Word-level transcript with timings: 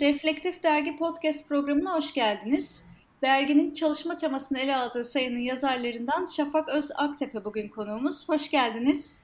Reflektif 0.00 0.62
Dergi 0.62 0.96
Podcast 0.96 1.48
programına 1.48 1.94
hoş 1.94 2.14
geldiniz. 2.14 2.84
Derginin 3.22 3.74
çalışma 3.74 4.16
temasını 4.16 4.58
ele 4.58 4.76
aldığı 4.76 5.04
sayının 5.04 5.38
yazarlarından 5.38 6.26
Şafak 6.26 6.68
Öz 6.68 6.90
Aktepe 6.96 7.44
bugün 7.44 7.68
konuğumuz. 7.68 8.28
Hoş 8.28 8.50
geldiniz. 8.50 9.20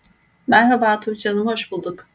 Merhaba 0.46 1.00
Tuğçe 1.00 1.28
Hanım, 1.28 1.46
hoş 1.46 1.72
bulduk. 1.72 2.08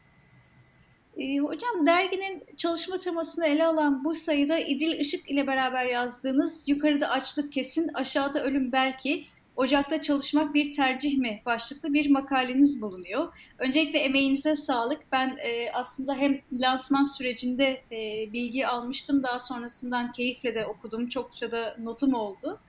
Ee, 1.16 1.38
hocam 1.38 1.86
derginin 1.86 2.44
çalışma 2.56 2.98
temasını 2.98 3.46
ele 3.46 3.66
alan 3.66 4.04
bu 4.04 4.14
sayıda 4.14 4.58
İdil 4.58 5.00
Işık 5.00 5.30
ile 5.30 5.46
beraber 5.46 5.84
yazdığınız 5.86 6.68
Yukarıda 6.68 7.08
Açlık 7.08 7.52
Kesin, 7.52 7.90
Aşağıda 7.94 8.44
Ölüm 8.44 8.72
Belki 8.72 9.26
Ocakta 9.56 10.02
çalışmak 10.02 10.54
bir 10.54 10.72
tercih 10.72 11.18
mi 11.18 11.42
başlıklı 11.46 11.94
bir 11.94 12.10
makaleniz 12.10 12.82
bulunuyor. 12.82 13.34
Öncelikle 13.58 13.98
emeğinize 13.98 14.56
sağlık. 14.56 15.12
Ben 15.12 15.38
e, 15.44 15.70
aslında 15.72 16.14
hem 16.14 16.40
lansman 16.52 17.04
sürecinde 17.04 17.82
e, 17.92 18.32
bilgi 18.32 18.66
almıştım. 18.66 19.22
Daha 19.22 19.40
sonrasından 19.40 20.12
keyifle 20.12 20.54
de 20.54 20.66
okudum. 20.66 21.08
Çokça 21.08 21.52
da 21.52 21.76
notum 21.82 22.14
oldu. 22.14 22.60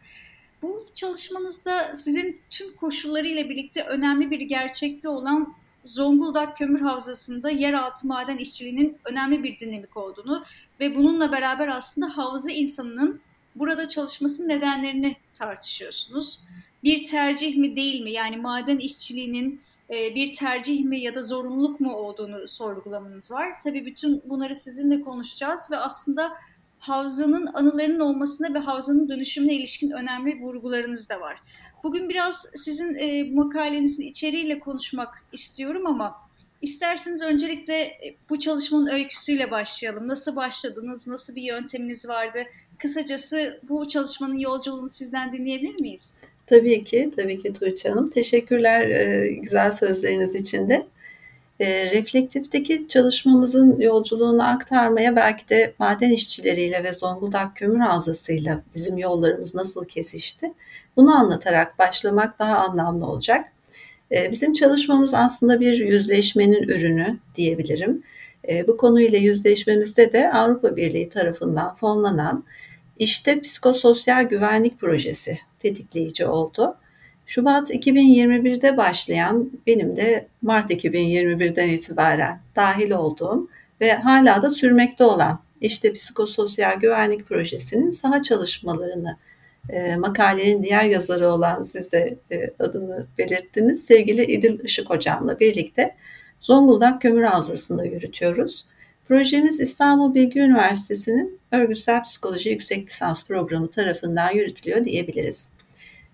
Bu 0.62 0.86
çalışmanızda 0.96 1.96
sizin 1.96 2.42
tüm 2.50 2.76
koşullarıyla 2.76 3.50
birlikte 3.50 3.84
önemli 3.84 4.32
bir 4.32 4.42
gerçekliği 4.42 5.14
olan 5.14 5.54
Zonguldak 5.86 6.58
Kömür 6.58 6.82
Havzası'nda 6.82 7.50
yeraltı 7.50 8.08
maden 8.08 8.38
işçiliğinin 8.38 8.98
önemli 9.06 9.44
bir 9.44 9.60
dinamik 9.60 9.98
olduğunu 9.98 10.46
ve 10.80 10.96
bununla 10.96 11.32
beraber 11.32 11.68
aslında 11.68 12.18
havza 12.18 12.52
insanının 12.52 13.22
burada 13.56 13.90
çalışmasının 13.90 14.50
nedenlerini 14.50 15.16
tartışıyorsunuz 15.34 16.40
bir 16.84 17.06
tercih 17.06 17.58
mi 17.58 17.76
değil 17.76 18.02
mi? 18.02 18.12
Yani 18.12 18.38
maden 18.38 18.78
işçiliğinin 18.78 19.62
e, 19.90 20.16
bir 20.16 20.34
tercih 20.34 20.84
mi 20.84 21.00
ya 21.00 21.16
da 21.16 21.22
zorunluluk 21.22 21.80
mu 21.80 21.94
olduğunu 21.94 22.48
sorgulamanız 22.48 23.32
var. 23.32 23.60
Tabii 23.64 23.86
bütün 23.86 24.22
bunları 24.26 24.56
sizinle 24.56 25.02
konuşacağız 25.02 25.72
ve 25.72 25.78
aslında 25.78 26.34
havzanın 26.80 27.46
anılarının 27.54 28.00
olmasına 28.00 28.54
ve 28.54 28.60
havzanın 28.60 29.10
dönüşümüne 29.10 29.54
ilişkin 29.54 29.92
önemli 29.92 30.42
vurgularınız 30.42 31.10
da 31.10 31.20
var. 31.22 31.42
Bugün 31.84 32.10
biraz 32.10 32.46
sizin 32.56 32.96
e, 32.96 33.24
makalenizin 33.24 34.04
içeriğiyle 34.04 34.60
konuşmak 34.60 35.24
istiyorum 35.32 35.88
ama 35.88 36.28
isterseniz 36.62 37.22
öncelikle 37.22 37.74
e, 37.74 38.16
bu 38.30 38.40
çalışmanın 38.40 38.88
öyküsüyle 38.88 39.52
başlayalım. 39.52 40.08
Nasıl 40.08 40.36
başladınız, 40.36 41.08
nasıl 41.08 41.36
bir 41.36 41.42
yönteminiz 41.42 42.10
vardı? 42.10 42.40
Kısacası 42.80 43.60
bu 43.70 43.88
çalışmanın 43.88 44.38
yolculuğunu 44.38 44.90
sizden 44.90 45.34
dinleyebilir 45.34 45.82
miyiz? 45.82 46.17
Tabii 46.48 46.84
ki, 46.84 47.12
tabii 47.16 47.40
ki 47.40 47.54
Tuğçe 47.54 47.90
Hanım. 47.90 48.10
Teşekkürler 48.10 48.90
e, 48.90 49.32
güzel 49.32 49.72
sözleriniz 49.72 50.36
için 50.36 50.70
de. 50.70 50.88
E, 51.60 51.92
reflektifteki 51.92 52.88
çalışmamızın 52.88 53.80
yolculuğunu 53.80 54.50
aktarmaya 54.50 55.16
belki 55.16 55.50
de 55.50 55.74
maden 55.80 56.12
işçileriyle 56.12 56.84
ve 56.84 56.94
Zonguldak 56.94 57.56
Kömür 57.56 57.80
Havzası'yla 57.80 58.64
bizim 58.76 58.98
yollarımız 58.98 59.56
nasıl 59.56 59.86
kesişti 59.86 60.54
bunu 60.96 61.16
anlatarak 61.16 61.80
başlamak 61.80 62.40
daha 62.40 62.58
anlamlı 62.58 63.06
olacak. 63.06 63.46
E, 64.12 64.32
bizim 64.32 64.54
çalışmamız 64.54 65.14
aslında 65.14 65.60
bir 65.60 65.78
yüzleşmenin 65.78 66.64
ürünü 66.64 67.20
diyebilirim. 67.36 68.04
E, 68.50 68.68
bu 68.68 68.78
konuyla 68.78 69.18
yüzleşmemizde 69.18 70.14
de 70.14 70.32
Avrupa 70.34 70.76
Birliği 70.76 71.10
tarafından 71.10 71.76
fonlanan 71.76 72.44
işte 73.00 73.42
psikososyal 73.42 74.24
güvenlik 74.24 74.80
projesi 74.80 75.40
tetikleyici 75.60 76.26
oldu. 76.26 76.78
Şubat 77.26 77.70
2021'de 77.72 78.78
başlayan 78.78 79.52
benim 79.68 79.96
de 79.96 80.28
Mart 80.42 80.72
2021'den 80.72 81.70
itibaren 81.70 82.40
dahil 82.56 82.92
olduğum 82.92 83.50
ve 83.82 83.94
hala 83.94 84.42
da 84.42 84.50
sürmekte 84.50 85.04
olan 85.04 85.40
işte 85.62 85.94
psikososyal 85.94 86.80
güvenlik 86.80 87.28
projesinin 87.28 87.90
saha 87.90 88.22
çalışmalarını 88.22 89.18
e, 89.70 89.96
makalenin 89.96 90.64
diğer 90.64 90.84
yazarı 90.84 91.30
olan 91.30 91.64
siz 91.64 91.92
de 91.92 92.18
e, 92.32 92.54
adını 92.60 93.06
belirttiniz 93.18 93.86
sevgili 93.86 94.26
İdil 94.26 94.60
Işık 94.64 94.90
hocamla 94.90 95.40
birlikte 95.40 95.96
Zonguldak 96.40 97.02
Kömür 97.02 97.24
Havzası'nda 97.24 97.86
yürütüyoruz. 97.86 98.66
Projemiz 99.08 99.60
İstanbul 99.60 100.16
Bilgi 100.16 100.40
Üniversitesi'nin 100.40 101.40
Örgütsel 101.52 102.04
Psikoloji 102.04 102.50
Yüksek 102.50 102.88
Lisans 102.88 103.26
Programı 103.26 103.70
tarafından 103.70 104.32
yürütülüyor 104.32 104.86
diyebiliriz. 104.86 105.50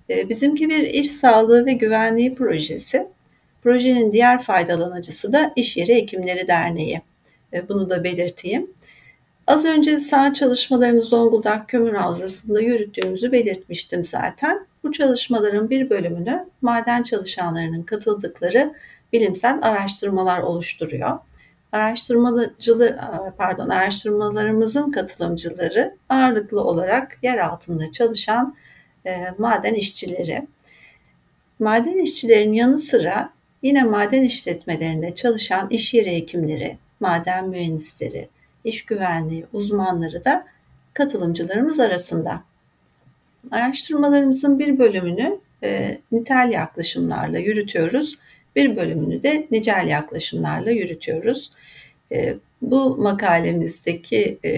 Ee, 0.09 0.30
bizimki 0.30 0.70
bir 0.70 0.84
iş 0.84 1.12
sağlığı 1.12 1.66
ve 1.66 1.74
güvenliği 1.74 2.36
projesi. 2.36 3.08
Projenin 3.64 4.14
diğer 4.14 4.44
faydalanıcısı 4.44 5.34
da 5.34 5.54
İş 5.56 5.78
Yeri 5.78 5.96
Hekimleri 5.96 6.48
Derneği. 6.48 7.02
Ee, 7.54 7.70
bunu 7.70 7.90
da 7.90 8.04
belirteyim. 8.04 8.72
Az 9.48 9.66
önce 9.66 10.00
sağ 10.00 10.34
çalışmalarını 10.34 11.02
Zonguldak 11.02 11.70
Kömür 11.70 11.94
Havzası'nda 11.94 12.62
yürüttüğümüzü 12.62 13.31
belirtmiştim 13.31 14.06
zaten. 14.06 14.68
Bu 14.84 14.92
çalışmaların 14.92 15.70
bir 15.70 15.90
bölümünü 15.90 16.46
maden 16.62 17.04
çalışanlarının 17.04 17.84
katıldıkları 17.84 18.74
bilimsel 19.14 19.60
araştırmalar 19.62 20.40
oluşturuyor 20.40 21.20
araştırmacılar 21.74 22.96
pardon 23.38 23.70
araştırmalarımızın 23.70 24.92
katılımcıları 24.92 25.96
ağırlıklı 26.10 26.62
olarak 26.62 27.20
yer 27.22 27.38
altında 27.38 27.92
çalışan 27.92 28.56
e, 29.06 29.26
maden 29.38 29.74
işçileri. 29.74 30.48
Maden 31.60 31.98
işçilerin 31.98 32.54
yanı 32.54 32.78
sıra 32.78 33.30
yine 33.62 33.84
maden 33.84 34.24
işletmelerinde 34.24 35.16
çalışan 35.16 35.70
iş 35.70 35.94
yeri 35.94 36.16
hekimleri, 36.16 36.78
maden 37.00 37.50
mühendisleri, 37.50 38.30
iş 38.64 38.86
güvenliği 38.86 39.46
uzmanları 39.54 40.26
da 40.26 40.48
katılımcılarımız 40.94 41.80
arasında. 41.80 42.44
Araştırmalarımızın 43.52 44.60
bir 44.60 44.80
bölümünü 44.80 45.40
e, 45.64 45.98
nitel 46.12 46.50
yaklaşımlarla 46.54 47.40
yürütüyoruz 47.40 48.18
bir 48.56 48.75
bölümünü 48.75 49.24
de 49.24 49.47
nicel 49.52 49.88
yaklaşımlarla 49.88 50.72
yürütüyoruz. 50.72 51.52
E, 52.12 52.36
bu 52.62 52.97
makalemizdeki 52.97 54.38
e, 54.44 54.52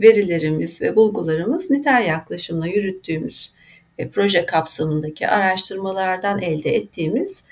verilerimiz 0.00 0.82
ve 0.82 0.96
bulgularımız 0.96 1.70
nitel 1.70 2.06
yaklaşımla 2.08 2.66
yürüttüğümüz 2.66 3.52
e, 3.98 4.08
proje 4.08 4.46
kapsamındaki 4.46 5.28
araştırmalardan 5.28 6.42
elde 6.42 6.70
ettiğimiz 6.70 7.42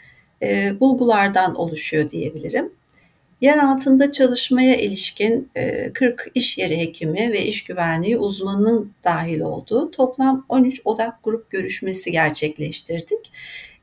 bulgulardan 0.81 1.55
oluşuyor 1.55 2.11
diyebilirim. 2.11 2.73
Yer 3.41 3.59
altında 3.59 4.13
çalışmaya 4.13 4.77
ilişkin 4.77 5.51
40 5.95 6.31
iş 6.35 6.59
yeri 6.59 6.79
hekimi 6.79 7.33
ve 7.33 7.47
iş 7.47 7.65
güvenliği 7.65 8.19
uzmanının 8.19 8.93
dahil 9.05 9.41
olduğu 9.41 9.91
toplam 9.91 10.47
13 10.49 10.81
odak 10.85 11.25
grup 11.25 11.51
görüşmesi 11.51 12.11
gerçekleştirdik. 12.11 13.33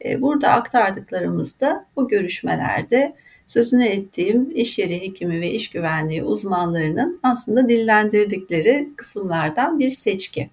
E, 0.06 0.22
burada 0.22 0.50
aktardıklarımızda 0.50 1.86
bu 1.96 2.08
görüşmelerde 2.08 3.16
sözünü 3.48 3.86
ettiğim 3.86 4.52
iş 4.56 4.80
yeri 4.80 5.02
hekimi 5.02 5.42
ve 5.42 5.52
iş 5.52 5.70
güvenliği 5.70 6.24
uzmanlarının 6.24 7.20
aslında 7.24 7.70
dillendirdikleri 7.70 8.90
kısımlardan 8.98 9.80
bir 9.80 9.92
seçki. 9.92 10.50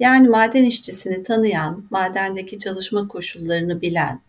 Yani 0.00 0.28
maden 0.28 0.64
işçisini 0.64 1.22
tanıyan, 1.22 1.84
madendeki 1.90 2.58
çalışma 2.58 3.08
koşullarını 3.08 3.80
bilen, 3.80 4.20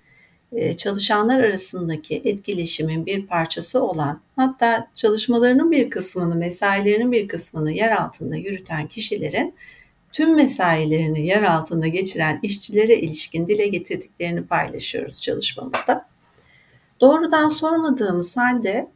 e, 0.52 0.78
çalışanlar 0.78 1.40
arasındaki 1.40 2.22
etkileşimin 2.26 3.06
bir 3.06 3.28
parçası 3.28 3.84
olan, 3.84 4.22
hatta 4.36 4.88
çalışmalarının 4.96 5.72
bir 5.72 5.90
kısmını, 5.90 6.36
mesailerinin 6.36 7.12
bir 7.12 7.28
kısmını 7.28 7.72
yer 7.72 7.92
altında 7.92 8.36
yürüten 8.36 8.88
kişilerin 8.88 9.56
tüm 10.12 10.36
mesailerini 10.36 11.28
yer 11.28 11.44
altında 11.44 11.88
geçiren 11.88 12.40
işçilere 12.44 12.96
ilişkin 12.96 13.48
dile 13.48 13.68
getirdiklerini 13.68 14.48
paylaşıyoruz 14.48 15.22
çalışmamızda. 15.22 16.06
Doğrudan 17.02 17.48
sormadığımız 17.48 18.38
halde 18.38 18.88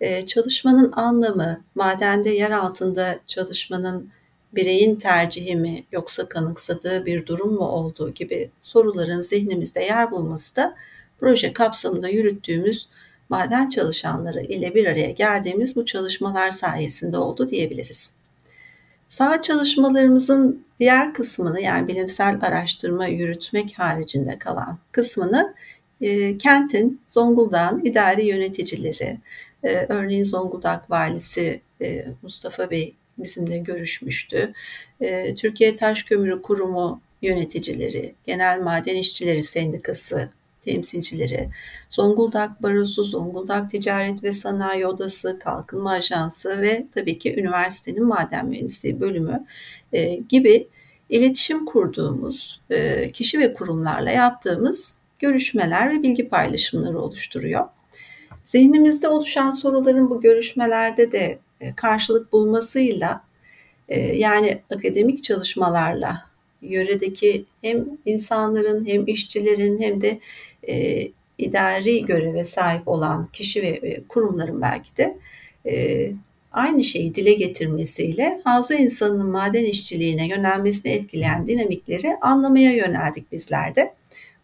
e, 0.00 0.26
çalışmanın 0.26 0.92
anlamı, 0.92 1.64
madende 1.74 2.30
yer 2.30 2.50
altında 2.50 3.18
çalışmanın 3.26 4.10
bireyin 4.52 4.96
tercihi 4.96 5.56
mi 5.56 5.84
yoksa 5.92 6.28
kanıksadığı 6.28 7.06
bir 7.06 7.26
durum 7.26 7.54
mu 7.54 7.68
olduğu 7.68 8.14
gibi 8.14 8.50
soruların 8.60 9.22
zihnimizde 9.22 9.80
yer 9.80 10.10
bulması 10.10 10.56
da 10.56 10.74
proje 11.20 11.52
kapsamında 11.52 12.08
yürüttüğümüz 12.08 12.88
maden 13.28 13.68
çalışanları 13.68 14.42
ile 14.42 14.74
bir 14.74 14.86
araya 14.86 15.10
geldiğimiz 15.10 15.76
bu 15.76 15.84
çalışmalar 15.84 16.50
sayesinde 16.50 17.18
oldu 17.18 17.48
diyebiliriz. 17.48 18.17
Sağ 19.08 19.42
çalışmalarımızın 19.42 20.64
diğer 20.78 21.14
kısmını 21.14 21.60
yani 21.60 21.88
bilimsel 21.88 22.38
araştırma 22.42 23.06
yürütmek 23.06 23.78
haricinde 23.78 24.38
kalan 24.38 24.78
kısmını 24.92 25.54
e, 26.00 26.38
kentin, 26.38 27.00
Zonguldak'ın 27.06 27.84
idari 27.84 28.26
yöneticileri, 28.26 29.18
e, 29.64 29.86
örneğin 29.88 30.24
Zonguldak 30.24 30.90
Valisi 30.90 31.60
e, 31.82 32.06
Mustafa 32.22 32.70
Bey 32.70 32.94
bizimle 33.18 33.58
görüşmüştü. 33.58 34.52
E, 35.00 35.34
Türkiye 35.34 35.76
Taş 35.76 36.02
Kömürü 36.02 36.42
Kurumu 36.42 37.00
yöneticileri, 37.22 38.14
Genel 38.24 38.60
Maden 38.60 38.96
İşçileri 38.96 39.42
Sendikası 39.42 40.28
temsilcileri, 40.68 41.48
Zonguldak 41.90 42.62
Barosu, 42.62 43.04
Zonguldak 43.04 43.70
Ticaret 43.70 44.24
ve 44.24 44.32
Sanayi 44.32 44.86
Odası, 44.86 45.38
Kalkınma 45.38 45.90
Ajansı 45.90 46.60
ve 46.60 46.86
tabii 46.94 47.18
ki 47.18 47.40
üniversitenin 47.40 48.04
maden 48.04 48.46
mühendisliği 48.46 49.00
bölümü 49.00 49.46
e, 49.92 50.14
gibi 50.14 50.68
iletişim 51.08 51.64
kurduğumuz 51.64 52.60
e, 52.70 53.08
kişi 53.12 53.38
ve 53.38 53.52
kurumlarla 53.52 54.10
yaptığımız 54.10 54.98
görüşmeler 55.18 55.90
ve 55.90 56.02
bilgi 56.02 56.28
paylaşımları 56.28 57.00
oluşturuyor. 57.00 57.64
Zihnimizde 58.44 59.08
oluşan 59.08 59.50
soruların 59.50 60.10
bu 60.10 60.20
görüşmelerde 60.20 61.12
de 61.12 61.38
e, 61.60 61.74
karşılık 61.74 62.32
bulmasıyla 62.32 63.28
yani 64.14 64.62
akademik 64.70 65.22
çalışmalarla 65.22 66.28
yöredeki 66.62 67.44
hem 67.62 67.84
insanların 68.06 68.86
hem 68.86 69.06
işçilerin 69.06 69.82
hem 69.82 70.00
de 70.00 70.20
e, 70.68 71.08
idari 71.38 72.04
göreve 72.06 72.44
sahip 72.44 72.88
olan 72.88 73.28
kişi 73.32 73.62
ve 73.62 74.00
kurumların 74.08 74.62
belki 74.62 74.96
de 74.96 75.18
aynı 76.52 76.84
şeyi 76.84 77.14
dile 77.14 77.34
getirmesiyle 77.34 78.40
hazı 78.44 78.74
insanının 78.74 79.26
maden 79.26 79.64
işçiliğine 79.64 80.28
yönelmesini 80.28 80.92
etkileyen 80.92 81.46
dinamikleri 81.46 82.16
anlamaya 82.20 82.72
yöneldik 82.72 83.32
bizler 83.32 83.74
de. 83.74 83.94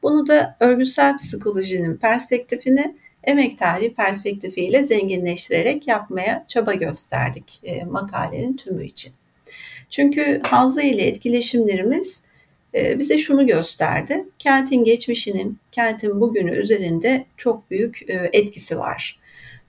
Bunu 0.03 0.27
da 0.27 0.57
örgütsel 0.61 1.19
psikolojinin 1.19 1.97
perspektifini 1.97 2.97
emek 3.25 3.59
tarihi 3.59 3.95
perspektifiyle 3.95 4.85
zenginleştirerek 4.85 5.89
yapmaya 5.89 6.45
çaba 6.49 6.75
gösterdik 6.75 7.61
e, 7.63 7.85
makalenin 7.85 8.57
tümü 8.57 8.87
için. 8.87 9.13
Çünkü 9.91 10.41
havza 10.45 10.83
ile 10.83 11.03
etkileşimlerimiz 11.03 12.23
e, 12.23 12.24
bize 12.75 13.19
şunu 13.19 13.47
gösterdi. 13.47 14.25
Kentin 14.39 14.85
geçmişinin, 14.85 15.59
kentin 15.73 16.21
bugünü 16.21 16.57
üzerinde 16.57 17.27
çok 17.37 17.71
büyük 17.71 18.11
e, 18.11 18.31
etkisi 18.33 18.79
var. 18.79 19.19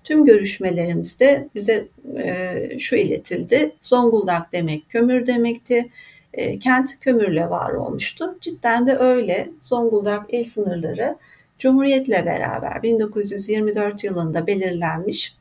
Tüm 0.03 0.25
görüşmelerimizde 0.25 1.47
bize 1.55 1.87
e, 2.17 2.79
şu 2.79 2.95
iletildi. 2.95 3.75
Zonguldak 3.81 4.53
demek 4.53 4.89
kömür 4.89 5.27
demekti. 5.27 5.89
E, 6.33 6.59
kent 6.59 6.99
kömürle 6.99 7.49
var 7.49 7.73
olmuştu. 7.73 8.37
Cidden 8.41 8.87
de 8.87 8.97
öyle. 8.97 9.49
Zonguldak 9.59 10.33
il 10.33 10.43
sınırları 10.43 11.17
Cumhuriyet'le 11.59 12.25
beraber 12.25 12.83
1924 12.83 14.03
yılında 14.03 14.47
belirlenmiş 14.47 15.35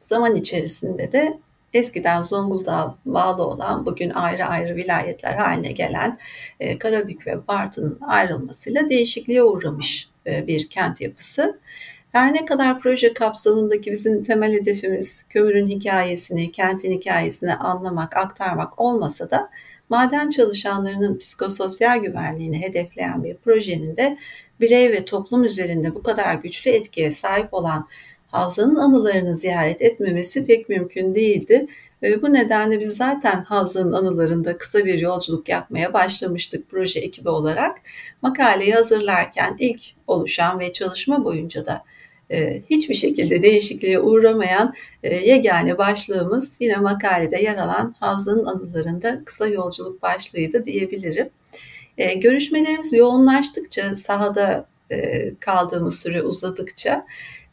zaman 0.00 0.34
içerisinde 0.36 1.12
de 1.12 1.38
eskiden 1.74 2.22
Zonguldak'a 2.22 2.96
bağlı 3.04 3.46
olan 3.46 3.86
bugün 3.86 4.10
ayrı 4.10 4.44
ayrı 4.46 4.76
vilayetler 4.76 5.34
haline 5.34 5.72
gelen 5.72 6.18
e, 6.60 6.78
Karabük 6.78 7.26
ve 7.26 7.46
Bartın'ın 7.48 7.98
ayrılmasıyla 8.00 8.88
değişikliğe 8.88 9.42
uğramış 9.42 10.08
e, 10.26 10.46
bir 10.46 10.68
kent 10.68 11.00
yapısı. 11.00 11.58
Her 12.12 12.34
ne 12.34 12.44
kadar 12.44 12.80
proje 12.80 13.14
kapsamındaki 13.14 13.92
bizim 13.92 14.24
temel 14.24 14.52
hedefimiz 14.52 15.26
kömürün 15.28 15.66
hikayesini, 15.66 16.52
kentin 16.52 16.92
hikayesini 16.92 17.54
anlamak, 17.54 18.16
aktarmak 18.16 18.80
olmasa 18.80 19.30
da 19.30 19.50
maden 19.88 20.28
çalışanlarının 20.28 21.18
psikososyal 21.18 21.98
güvenliğini 21.98 22.62
hedefleyen 22.62 23.24
bir 23.24 23.36
projenin 23.36 23.96
de 23.96 24.18
birey 24.60 24.92
ve 24.92 25.04
toplum 25.04 25.44
üzerinde 25.44 25.94
bu 25.94 26.02
kadar 26.02 26.34
güçlü 26.34 26.70
etkiye 26.70 27.10
sahip 27.10 27.54
olan 27.54 27.88
Havza'nın 28.32 28.76
anılarını 28.76 29.36
ziyaret 29.36 29.82
etmemesi 29.82 30.46
pek 30.46 30.68
mümkün 30.68 31.14
değildi. 31.14 31.66
Bu 32.22 32.32
nedenle 32.32 32.80
biz 32.80 32.96
zaten 32.96 33.42
Havza'nın 33.42 33.92
anılarında 33.92 34.58
kısa 34.58 34.84
bir 34.84 34.98
yolculuk 34.98 35.48
yapmaya 35.48 35.92
başlamıştık 35.92 36.70
proje 36.70 37.00
ekibi 37.00 37.28
olarak. 37.28 37.78
Makaleyi 38.22 38.72
hazırlarken 38.72 39.56
ilk 39.58 39.80
oluşan 40.06 40.60
ve 40.60 40.72
çalışma 40.72 41.24
boyunca 41.24 41.66
da 41.66 41.84
e, 42.30 42.62
hiçbir 42.70 42.94
şekilde 42.94 43.42
değişikliğe 43.42 44.00
uğramayan 44.00 44.74
e, 45.02 45.16
yegane 45.16 45.78
başlığımız 45.78 46.56
yine 46.60 46.76
makalede 46.76 47.42
yer 47.42 47.56
alan 47.56 47.94
Havza'nın 48.00 48.44
anılarında 48.44 49.22
kısa 49.24 49.46
yolculuk 49.46 50.02
başlığıydı 50.02 50.64
diyebilirim. 50.64 51.30
E, 51.98 52.14
görüşmelerimiz 52.14 52.92
yoğunlaştıkça, 52.92 53.94
sahada 53.94 54.72
kaldığımız 55.40 56.00
süre 56.00 56.22
uzadıkça, 56.22 57.06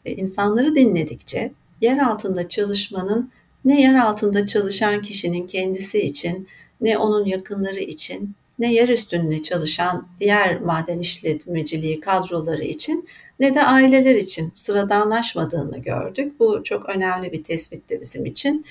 insanları 0.04 0.74
dinledikçe 0.74 1.52
yer 1.80 1.98
altında 1.98 2.48
çalışmanın 2.48 3.30
ne 3.64 3.82
yer 3.82 3.94
altında 3.94 4.46
çalışan 4.46 5.02
kişinin 5.02 5.46
kendisi 5.46 6.00
için 6.00 6.48
ne 6.80 6.98
onun 6.98 7.24
yakınları 7.24 7.80
için 7.80 8.34
ne 8.58 8.72
yer 8.72 8.88
üstünde 8.88 9.42
çalışan 9.42 10.08
diğer 10.20 10.60
maden 10.60 10.98
işletmeciliği 10.98 12.00
kadroları 12.00 12.64
için 12.64 13.08
ne 13.40 13.54
de 13.54 13.62
aileler 13.62 14.14
için 14.14 14.52
sıradanlaşmadığını 14.54 15.78
gördük. 15.78 16.40
Bu 16.40 16.64
çok 16.64 16.88
önemli 16.88 17.32
bir 17.32 17.44
tespitti 17.44 18.00
bizim 18.00 18.26
için. 18.26 18.66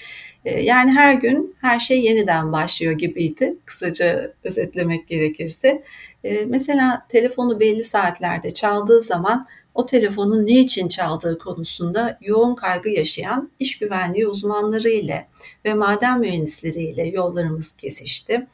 Ee, 0.45 0.61
yani 0.61 0.91
her 0.91 1.13
gün 1.13 1.55
her 1.61 1.79
şey 1.79 2.01
yeniden 2.01 2.51
başlıyor 2.51 2.93
gibiydi. 2.93 3.55
Kısaca 3.65 4.33
özetlemek 4.43 5.07
gerekirse. 5.07 5.83
Ee, 6.23 6.45
mesela 6.45 7.05
telefonu 7.09 7.59
belli 7.59 7.83
saatlerde 7.83 8.53
çaldığı 8.53 9.01
zaman 9.01 9.47
o 9.75 9.85
telefonun 9.85 10.47
ne 10.47 10.59
için 10.59 10.87
çaldığı 10.87 11.39
konusunda 11.39 12.17
yoğun 12.21 12.55
kaygı 12.55 12.89
yaşayan 12.89 13.51
iş 13.59 13.77
güvenliği 13.77 14.27
uzmanları 14.27 14.89
ile 14.89 15.27
ve 15.65 15.73
maden 15.73 16.19
mühendisleri 16.19 16.83
ile 16.83 17.03
yollarımız 17.03 17.73
kesişti. 17.73 18.47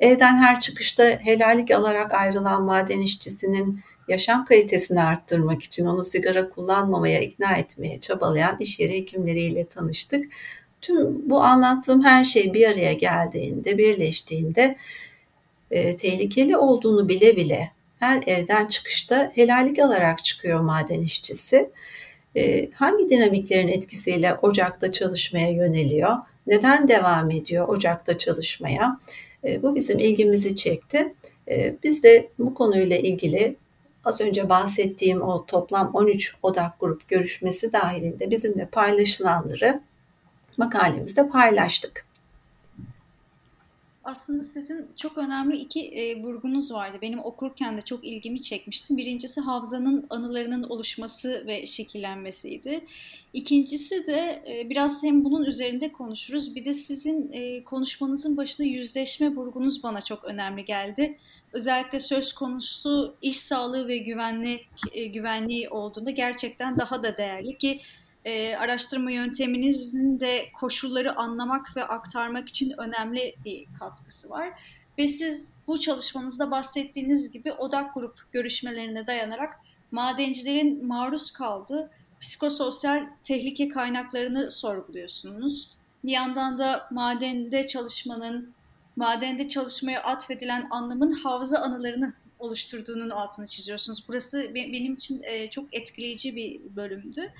Evden 0.00 0.36
her 0.36 0.60
çıkışta 0.60 1.04
helallik 1.04 1.70
alarak 1.70 2.14
ayrılan 2.14 2.62
maden 2.62 3.00
işçisinin 3.00 3.80
yaşam 4.08 4.44
kalitesini 4.44 5.02
arttırmak 5.02 5.62
için 5.62 5.86
onu 5.86 6.04
sigara 6.04 6.48
kullanmamaya 6.48 7.20
ikna 7.20 7.56
etmeye 7.56 8.00
çabalayan 8.00 8.56
iş 8.60 8.80
yeri 8.80 8.96
hekimleriyle 8.96 9.66
tanıştık. 9.66 10.24
Tüm 10.80 11.30
bu 11.30 11.42
anlattığım 11.42 12.04
her 12.04 12.24
şey 12.24 12.54
bir 12.54 12.68
araya 12.68 12.92
geldiğinde, 12.92 13.78
birleştiğinde 13.78 14.76
e, 15.70 15.96
tehlikeli 15.96 16.56
olduğunu 16.56 17.08
bile 17.08 17.36
bile 17.36 17.70
her 17.98 18.22
evden 18.26 18.66
çıkışta 18.66 19.32
helallik 19.34 19.78
alarak 19.78 20.24
çıkıyor 20.24 20.60
maden 20.60 21.00
işçisi. 21.00 21.70
E, 22.36 22.70
hangi 22.70 23.08
dinamiklerin 23.08 23.68
etkisiyle 23.68 24.34
ocakta 24.34 24.92
çalışmaya 24.92 25.50
yöneliyor? 25.50 26.16
Neden 26.46 26.88
devam 26.88 27.30
ediyor 27.30 27.68
ocakta 27.68 28.18
çalışmaya? 28.18 29.00
E, 29.44 29.62
bu 29.62 29.74
bizim 29.74 29.98
ilgimizi 29.98 30.56
çekti. 30.56 31.14
E, 31.48 31.74
biz 31.84 32.02
de 32.02 32.28
bu 32.38 32.54
konuyla 32.54 32.96
ilgili 32.96 33.56
az 34.04 34.20
önce 34.20 34.48
bahsettiğim 34.48 35.22
o 35.22 35.46
toplam 35.46 35.90
13 35.94 36.34
odak 36.42 36.80
grup 36.80 37.08
görüşmesi 37.08 37.72
dahilinde 37.72 38.30
bizimle 38.30 38.66
paylaşılanları 38.66 39.80
makalemizde 40.56 41.28
paylaştık. 41.28 42.07
Aslında 44.08 44.42
sizin 44.42 44.88
çok 44.96 45.18
önemli 45.18 45.56
iki 45.56 45.88
e, 45.88 46.22
vurgunuz 46.22 46.72
vardı. 46.72 46.98
Benim 47.02 47.18
okurken 47.24 47.76
de 47.76 47.82
çok 47.82 48.04
ilgimi 48.04 48.42
çekmişti. 48.42 48.96
Birincisi 48.96 49.40
hafızanın 49.40 50.06
anılarının 50.10 50.62
oluşması 50.62 51.44
ve 51.46 51.66
şekillenmesiydi. 51.66 52.84
İkincisi 53.32 54.06
de 54.06 54.42
e, 54.48 54.70
biraz 54.70 55.02
hem 55.02 55.24
bunun 55.24 55.44
üzerinde 55.44 55.92
konuşuruz. 55.92 56.54
Bir 56.54 56.64
de 56.64 56.74
sizin 56.74 57.32
e, 57.32 57.64
konuşmanızın 57.64 58.36
başında 58.36 58.66
yüzleşme 58.66 59.36
vurgunuz 59.36 59.82
bana 59.82 60.00
çok 60.00 60.24
önemli 60.24 60.64
geldi. 60.64 61.18
Özellikle 61.52 62.00
söz 62.00 62.32
konusu 62.32 63.14
iş 63.22 63.40
sağlığı 63.40 63.88
ve 63.88 63.98
güvenlik 63.98 64.66
e, 64.92 65.06
güvenliği 65.06 65.68
olduğunda 65.68 66.10
gerçekten 66.10 66.78
daha 66.78 67.02
da 67.02 67.16
değerli 67.16 67.58
ki 67.58 67.80
e, 68.28 68.56
araştırma 68.56 69.10
yönteminizin 69.10 70.20
de 70.20 70.48
koşulları 70.60 71.16
anlamak 71.16 71.76
ve 71.76 71.84
aktarmak 71.84 72.48
için 72.48 72.74
önemli 72.78 73.34
bir 73.44 73.66
katkısı 73.78 74.30
var. 74.30 74.48
Ve 74.98 75.08
siz 75.08 75.54
bu 75.66 75.80
çalışmanızda 75.80 76.50
bahsettiğiniz 76.50 77.32
gibi 77.32 77.52
odak 77.52 77.94
grup 77.94 78.32
görüşmelerine 78.32 79.06
dayanarak 79.06 79.60
madencilerin 79.90 80.86
maruz 80.86 81.30
kaldığı 81.30 81.90
psikososyal 82.20 83.06
tehlike 83.24 83.68
kaynaklarını 83.68 84.50
sorguluyorsunuz. 84.50 85.70
Bir 86.04 86.12
yandan 86.12 86.58
da 86.58 86.88
madende 86.90 87.66
çalışmanın, 87.66 88.52
madende 88.96 89.48
çalışmaya 89.48 90.02
atfedilen 90.02 90.66
anlamın 90.70 91.12
hafıza 91.12 91.58
anılarını 91.58 92.14
oluşturduğunun 92.38 93.10
altını 93.10 93.46
çiziyorsunuz. 93.46 94.04
Burası 94.08 94.54
benim 94.54 94.94
için 94.94 95.22
e, 95.22 95.50
çok 95.50 95.74
etkileyici 95.74 96.36
bir 96.36 96.60
bölümdü. 96.76 97.32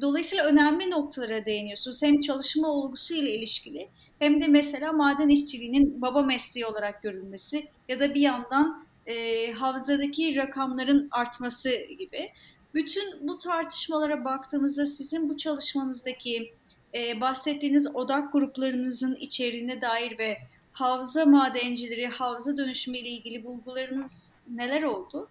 Dolayısıyla 0.00 0.44
önemli 0.44 0.90
noktalara 0.90 1.44
değiniyorsunuz. 1.44 2.02
Hem 2.02 2.20
çalışma 2.20 2.68
olgusu 2.68 3.14
ile 3.14 3.34
ilişkili 3.34 3.88
hem 4.18 4.42
de 4.42 4.46
mesela 4.46 4.92
maden 4.92 5.28
işçiliğinin 5.28 6.02
baba 6.02 6.22
mesleği 6.22 6.66
olarak 6.66 7.02
görülmesi 7.02 7.66
ya 7.88 8.00
da 8.00 8.14
bir 8.14 8.20
yandan 8.20 8.86
e, 9.06 9.52
havzadaki 9.52 10.36
rakamların 10.36 11.08
artması 11.10 11.70
gibi. 11.98 12.30
Bütün 12.74 13.28
bu 13.28 13.38
tartışmalara 13.38 14.24
baktığımızda 14.24 14.86
sizin 14.86 15.28
bu 15.28 15.36
çalışmanızdaki 15.36 16.52
e, 16.94 17.20
bahsettiğiniz 17.20 17.94
odak 17.94 18.32
gruplarınızın 18.32 19.14
içeriğine 19.14 19.80
dair 19.80 20.18
ve 20.18 20.38
havza 20.74 21.24
madencileri, 21.24 22.06
havza 22.06 22.56
dönüşümü 22.56 22.98
ile 22.98 23.08
ilgili 23.08 23.44
bulgularınız 23.44 24.32
neler 24.54 24.82
oldu? 24.82 25.28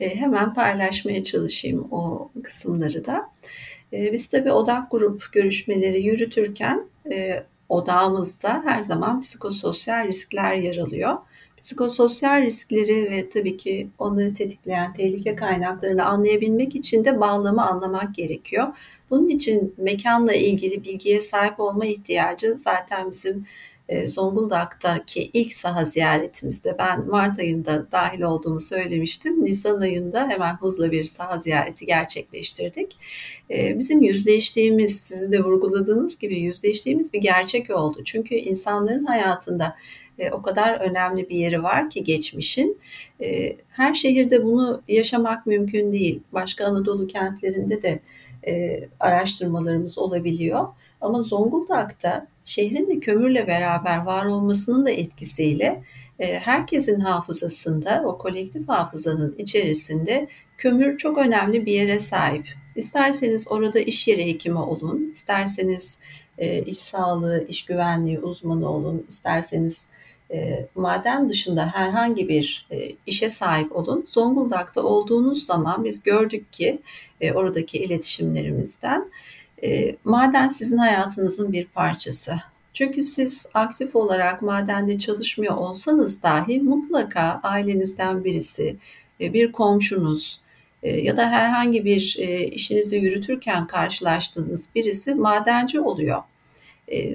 E, 0.00 0.16
hemen 0.16 0.54
paylaşmaya 0.54 1.22
çalışayım 1.22 1.88
o 1.90 2.30
kısımları 2.44 3.06
da. 3.06 3.30
E, 3.92 4.12
biz 4.12 4.28
tabii 4.28 4.52
odak 4.52 4.90
grup 4.90 5.32
görüşmeleri 5.32 6.02
yürütürken 6.02 6.88
e, 7.12 7.44
odağımızda 7.68 8.62
her 8.66 8.80
zaman 8.80 9.20
psikososyal 9.20 10.06
riskler 10.06 10.56
yer 10.56 10.76
alıyor. 10.76 11.18
Psikososyal 11.62 12.42
riskleri 12.42 13.10
ve 13.10 13.28
tabii 13.28 13.56
ki 13.56 13.88
onları 13.98 14.34
tetikleyen 14.34 14.92
tehlike 14.92 15.34
kaynaklarını 15.34 16.04
anlayabilmek 16.04 16.74
için 16.74 17.04
de 17.04 17.20
bağlamı 17.20 17.66
anlamak 17.66 18.14
gerekiyor. 18.14 18.66
Bunun 19.10 19.28
için 19.28 19.74
mekanla 19.76 20.34
ilgili 20.34 20.84
bilgiye 20.84 21.20
sahip 21.20 21.60
olma 21.60 21.86
ihtiyacı 21.86 22.56
zaten 22.58 23.10
bizim 23.10 23.46
Zonguldak'taki 24.06 25.30
ilk 25.32 25.54
saha 25.54 25.84
ziyaretimizde 25.84 26.76
ben 26.78 27.06
Mart 27.06 27.38
ayında 27.38 27.86
dahil 27.92 28.22
olduğumu 28.22 28.60
söylemiştim. 28.60 29.44
Nisan 29.44 29.80
ayında 29.80 30.28
hemen 30.28 30.56
hızla 30.56 30.90
bir 30.90 31.04
saha 31.04 31.38
ziyareti 31.38 31.86
gerçekleştirdik. 31.86 32.96
E, 33.50 33.78
bizim 33.78 34.02
yüzleştiğimiz, 34.02 35.00
sizin 35.00 35.32
de 35.32 35.40
vurguladığınız 35.44 36.18
gibi 36.18 36.38
yüzleştiğimiz 36.38 37.12
bir 37.12 37.20
gerçek 37.20 37.70
oldu. 37.70 38.04
Çünkü 38.04 38.34
insanların 38.34 39.04
hayatında 39.04 39.76
e, 40.18 40.30
o 40.30 40.42
kadar 40.42 40.80
önemli 40.80 41.28
bir 41.28 41.36
yeri 41.36 41.62
var 41.62 41.90
ki 41.90 42.04
geçmişin. 42.04 42.78
Her 43.68 43.94
şehirde 43.94 44.44
bunu 44.44 44.82
yaşamak 44.88 45.46
mümkün 45.46 45.92
değil. 45.92 46.20
Başka 46.32 46.66
Anadolu 46.66 47.06
kentlerinde 47.06 47.82
de 47.82 48.00
araştırmalarımız 49.00 49.98
olabiliyor. 49.98 50.66
Ama 51.00 51.20
Zonguldak'ta 51.20 52.26
şehrin 52.44 52.88
de 52.88 53.00
kömürle 53.00 53.46
beraber 53.46 53.98
var 53.98 54.26
olmasının 54.26 54.86
da 54.86 54.90
etkisiyle 54.90 55.82
e, 56.18 56.38
herkesin 56.38 57.00
hafızasında, 57.00 58.02
o 58.06 58.18
kolektif 58.18 58.68
hafızanın 58.68 59.34
içerisinde 59.38 60.28
kömür 60.58 60.98
çok 60.98 61.18
önemli 61.18 61.66
bir 61.66 61.72
yere 61.72 61.98
sahip. 61.98 62.48
İsterseniz 62.76 63.46
orada 63.50 63.80
iş 63.80 64.08
yeri 64.08 64.26
hekimi 64.26 64.58
olun, 64.58 65.10
isterseniz 65.12 65.98
e, 66.38 66.62
iş 66.62 66.78
sağlığı, 66.78 67.46
iş 67.48 67.64
güvenliği 67.64 68.20
uzmanı 68.20 68.70
olun, 68.70 69.06
isterseniz 69.08 69.86
e, 70.32 70.66
maden 70.74 71.28
dışında 71.28 71.66
herhangi 71.66 72.28
bir 72.28 72.68
işe 73.06 73.30
sahip 73.30 73.76
olun. 73.76 74.06
Zonguldak'ta 74.10 74.82
olduğunuz 74.82 75.46
zaman 75.46 75.84
biz 75.84 76.02
gördük 76.02 76.52
ki 76.52 76.78
oradaki 77.34 77.78
iletişimlerimizden 77.78 79.10
e, 79.64 79.96
maden 80.04 80.48
sizin 80.48 80.76
hayatınızın 80.76 81.52
bir 81.52 81.66
parçası. 81.66 82.34
Çünkü 82.74 83.04
siz 83.04 83.46
aktif 83.54 83.96
olarak 83.96 84.42
madende 84.42 84.98
çalışmıyor 84.98 85.56
olsanız 85.56 86.22
dahi 86.22 86.60
mutlaka 86.60 87.40
ailenizden 87.42 88.24
birisi, 88.24 88.76
e, 89.20 89.32
bir 89.32 89.52
komşunuz 89.52 90.40
e, 90.82 91.00
ya 91.00 91.16
da 91.16 91.30
herhangi 91.30 91.84
bir 91.84 92.16
e, 92.18 92.46
işinizi 92.46 92.96
yürütürken 92.96 93.66
karşılaştığınız 93.66 94.68
birisi 94.74 95.14
madenci 95.14 95.80
oluyor. 95.80 96.22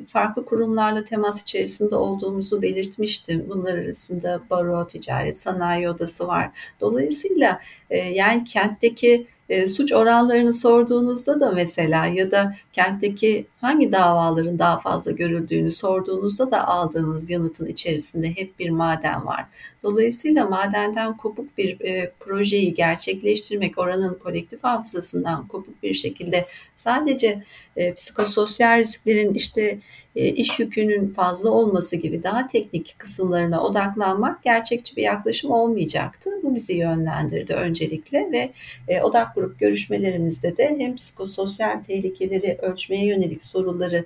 Farklı 0.07 0.45
kurumlarla 0.45 1.03
temas 1.03 1.41
içerisinde 1.41 1.95
olduğumuzu 1.95 2.61
belirtmiştim. 2.61 3.45
Bunlar 3.49 3.77
arasında 3.77 4.41
baro, 4.49 4.87
ticaret, 4.87 5.37
sanayi 5.37 5.89
odası 5.89 6.27
var. 6.27 6.49
Dolayısıyla 6.81 7.59
yani 7.89 8.43
kentteki 8.43 9.27
e, 9.49 9.67
suç 9.67 9.93
oranlarını 9.93 10.53
sorduğunuzda 10.53 11.39
da 11.39 11.51
mesela 11.51 12.05
ya 12.05 12.31
da 12.31 12.55
kentteki 12.73 13.45
hangi 13.61 13.91
davaların 13.91 14.59
daha 14.59 14.79
fazla 14.79 15.11
görüldüğünü 15.11 15.71
sorduğunuzda 15.71 16.51
da 16.51 16.67
aldığınız 16.67 17.29
yanıtın 17.29 17.65
içerisinde 17.65 18.29
hep 18.29 18.59
bir 18.59 18.69
maden 18.69 19.25
var. 19.25 19.45
Dolayısıyla 19.83 20.45
madenden 20.45 21.17
kopuk 21.17 21.57
bir 21.57 21.81
e, 21.81 22.11
projeyi 22.19 22.73
gerçekleştirmek 22.73 23.77
oranın 23.77 24.19
kolektif 24.23 24.63
hafızasından 24.63 25.47
kopuk 25.47 25.83
bir 25.83 25.93
şekilde 25.93 26.45
sadece 26.75 27.43
e, 27.77 27.93
psikososyal 27.93 28.79
risklerin 28.79 29.33
işte 29.33 29.79
e, 30.15 30.27
iş 30.27 30.59
yükünün 30.59 31.07
fazla 31.07 31.49
olması 31.49 31.95
gibi 31.95 32.23
daha 32.23 32.47
teknik 32.47 32.95
kısımlarına 32.97 33.63
odaklanmak 33.63 34.43
gerçekçi 34.43 34.95
bir 34.95 35.01
yaklaşım 35.01 35.51
olmayacaktı. 35.51 36.29
Bu 36.43 36.55
bizi 36.55 36.73
yönlendirdi 36.73 37.53
öncelikle 37.53 38.31
ve 38.31 38.51
e, 38.87 39.01
odak 39.01 39.35
grup 39.35 39.59
görüşmelerimizde 39.59 40.57
de 40.57 40.75
hem 40.79 40.95
psikososyal 40.95 41.83
tehlikeleri 41.83 42.57
ölçmeye 42.61 43.05
yönelik 43.05 43.43
soruları 43.43 44.05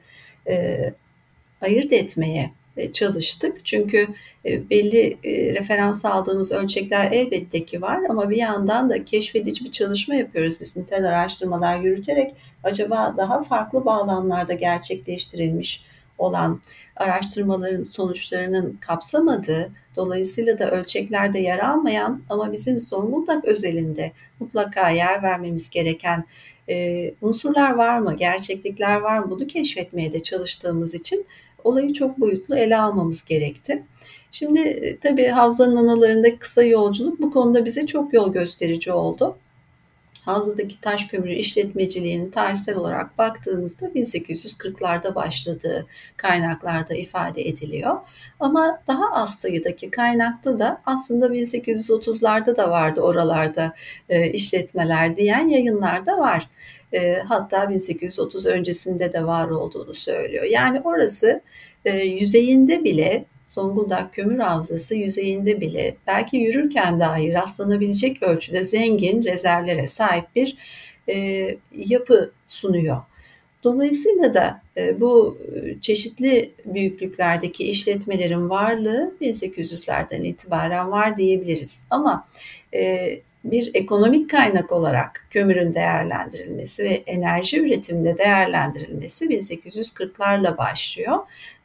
e, 0.49 0.77
ayırt 1.61 1.93
etmeye 1.93 2.51
çalıştık. 2.91 3.65
Çünkü 3.65 4.07
e, 4.45 4.69
belli 4.69 5.17
e, 5.23 5.53
referans 5.55 6.05
aldığımız 6.05 6.51
ölçekler 6.51 7.11
elbette 7.11 7.65
ki 7.65 7.81
var 7.81 7.99
ama 8.09 8.29
bir 8.29 8.37
yandan 8.37 8.89
da 8.89 9.05
keşfedici 9.05 9.65
bir 9.65 9.71
çalışma 9.71 10.15
yapıyoruz 10.15 10.59
biz 10.59 10.77
nitel 10.77 11.09
araştırmalar 11.09 11.79
yürüterek 11.79 12.35
acaba 12.63 13.15
daha 13.17 13.43
farklı 13.43 13.85
bağlamlarda 13.85 14.53
gerçekleştirilmiş 14.53 15.83
olan 16.17 16.61
araştırmaların 16.95 17.83
sonuçlarının 17.83 18.77
kapsamadığı, 18.81 19.71
dolayısıyla 19.95 20.59
da 20.59 20.71
ölçeklerde 20.71 21.39
yer 21.39 21.59
almayan 21.59 22.21
ama 22.29 22.51
bizim 22.51 22.79
Zonguldak 22.79 23.45
özelinde 23.45 24.11
mutlaka 24.39 24.89
yer 24.89 25.23
vermemiz 25.23 25.69
gereken 25.69 26.25
e, 26.69 27.13
unsurlar 27.21 27.71
var 27.71 27.99
mı, 27.99 28.15
gerçeklikler 28.17 28.95
var 28.95 29.19
mı 29.19 29.29
bunu 29.29 29.47
keşfetmeye 29.47 30.13
de 30.13 30.19
çalıştığımız 30.19 30.93
için 30.93 31.25
olayı 31.63 31.93
çok 31.93 32.19
boyutlu 32.19 32.55
ele 32.57 32.77
almamız 32.77 33.25
gerekti. 33.25 33.83
Şimdi 34.31 34.59
e, 34.59 34.97
tabii 34.97 35.27
Havza'nın 35.27 35.75
analarındaki 35.75 36.39
kısa 36.39 36.63
yolculuk 36.63 37.21
bu 37.21 37.31
konuda 37.31 37.65
bize 37.65 37.85
çok 37.85 38.13
yol 38.13 38.33
gösterici 38.33 38.91
oldu. 38.91 39.37
Havza'daki 40.27 40.81
taş 40.81 41.07
kömürü 41.07 41.33
işletmeciliğinin 41.33 42.29
tarihsel 42.29 42.75
olarak 42.75 43.17
baktığımızda 43.17 43.85
1840'larda 43.85 45.15
başladığı 45.15 45.87
kaynaklarda 46.17 46.93
ifade 46.93 47.41
ediliyor. 47.41 47.97
Ama 48.39 48.81
daha 48.87 49.11
az 49.13 49.35
sayıdaki 49.35 49.91
kaynakta 49.91 50.59
da 50.59 50.81
aslında 50.85 51.27
1830'larda 51.27 52.57
da 52.57 52.71
vardı 52.71 53.01
oralarda 53.01 53.73
e, 54.09 54.31
işletmeler 54.31 55.17
diyen 55.17 55.47
yayınlar 55.47 56.05
da 56.05 56.17
var. 56.17 56.49
E, 56.93 57.13
hatta 57.13 57.69
1830 57.69 58.45
öncesinde 58.45 59.13
de 59.13 59.25
var 59.25 59.49
olduğunu 59.49 59.93
söylüyor. 59.93 60.43
Yani 60.43 60.81
orası 60.83 61.41
e, 61.85 61.97
yüzeyinde 61.97 62.83
bile 62.83 63.25
Zonguldak 63.47 64.13
Kömür 64.13 64.39
Havzası 64.39 64.95
yüzeyinde 64.95 65.61
bile 65.61 65.95
belki 66.07 66.37
yürürken 66.37 66.99
dahi 66.99 67.33
rastlanabilecek 67.33 68.23
ölçüde 68.23 68.63
zengin 68.63 69.23
rezervlere 69.23 69.87
sahip 69.87 70.35
bir 70.35 70.57
e, 71.09 71.47
yapı 71.75 72.31
sunuyor. 72.47 73.01
Dolayısıyla 73.63 74.33
da 74.33 74.61
e, 74.77 75.01
bu 75.01 75.37
e, 75.55 75.81
çeşitli 75.81 76.51
büyüklüklerdeki 76.65 77.63
işletmelerin 77.63 78.49
varlığı 78.49 79.13
1800'lerden 79.21 80.21
itibaren 80.21 80.91
var 80.91 81.17
diyebiliriz. 81.17 81.83
Ama 81.89 82.27
e, 82.73 83.19
bir 83.51 83.71
ekonomik 83.73 84.29
kaynak 84.29 84.71
olarak 84.71 85.27
kömürün 85.29 85.73
değerlendirilmesi 85.73 86.83
ve 86.83 87.03
enerji 87.05 87.61
üretiminde 87.61 88.17
değerlendirilmesi 88.17 89.25
1840'larla 89.25 90.57
başlıyor. 90.57 91.17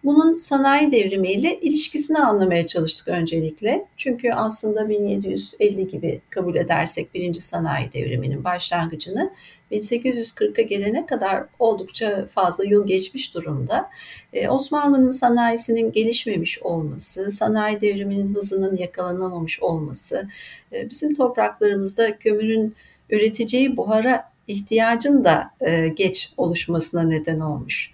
Bunun 0.04 0.36
sanayi 0.36 0.90
devrimiyle 0.90 1.60
ilişkisini 1.60 2.18
anlamaya 2.18 2.66
çalıştık 2.66 3.08
öncelikle. 3.08 3.86
Çünkü 3.96 4.32
aslında 4.32 4.88
1750 4.88 5.88
gibi 5.88 6.20
kabul 6.30 6.54
edersek 6.54 7.14
birinci 7.14 7.40
sanayi 7.40 7.92
devriminin 7.92 8.44
başlangıcını 8.44 9.30
1840'a 9.72 10.62
gelene 10.62 11.06
kadar 11.06 11.44
oldukça 11.58 12.26
fazla 12.26 12.64
yıl 12.64 12.86
geçmiş 12.86 13.34
durumda. 13.34 13.90
Ee, 14.32 14.48
Osmanlı'nın 14.48 15.10
sanayisinin 15.10 15.92
gelişmemiş 15.92 16.62
olması, 16.62 17.30
sanayi 17.30 17.80
devriminin 17.80 18.34
hızının 18.34 18.76
yakalanamamış 18.76 19.62
olması, 19.62 20.28
e, 20.72 20.90
bizim 20.90 21.14
topraklarımızda 21.14 22.18
kömürün 22.18 22.74
üreteceği 23.10 23.76
buhara 23.76 24.32
ihtiyacın 24.48 25.24
da 25.24 25.50
e, 25.60 25.88
geç 25.88 26.32
oluşmasına 26.36 27.02
neden 27.02 27.40
olmuş. 27.40 27.91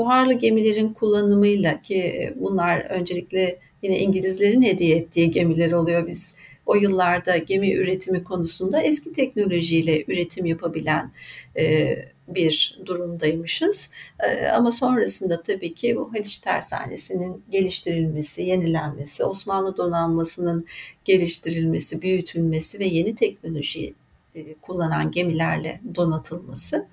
Buharlı 0.00 0.32
gemilerin 0.32 0.92
kullanımıyla 0.92 1.82
ki 1.82 2.32
bunlar 2.36 2.80
öncelikle 2.80 3.58
yine 3.82 3.98
İngilizlerin 3.98 4.62
hediye 4.62 4.96
ettiği 4.96 5.30
gemiler 5.30 5.72
oluyor. 5.72 6.06
Biz 6.06 6.34
o 6.66 6.74
yıllarda 6.74 7.36
gemi 7.36 7.72
üretimi 7.72 8.24
konusunda 8.24 8.82
eski 8.82 9.12
teknolojiyle 9.12 10.04
üretim 10.08 10.46
yapabilen 10.46 11.12
e, 11.58 11.96
bir 12.28 12.78
durumdaymışız. 12.86 13.90
E, 14.20 14.46
ama 14.48 14.70
sonrasında 14.70 15.42
tabii 15.42 15.74
ki 15.74 15.96
bu 15.96 16.12
Haliç 16.12 16.38
Tersanesi'nin 16.38 17.42
geliştirilmesi, 17.50 18.42
yenilenmesi, 18.42 19.24
Osmanlı 19.24 19.76
donanmasının 19.76 20.66
geliştirilmesi, 21.04 22.02
büyütülmesi 22.02 22.78
ve 22.78 22.84
yeni 22.84 23.14
teknoloji 23.14 23.94
e, 24.34 24.54
kullanan 24.54 25.10
gemilerle 25.10 25.80
donatılması 25.94 26.86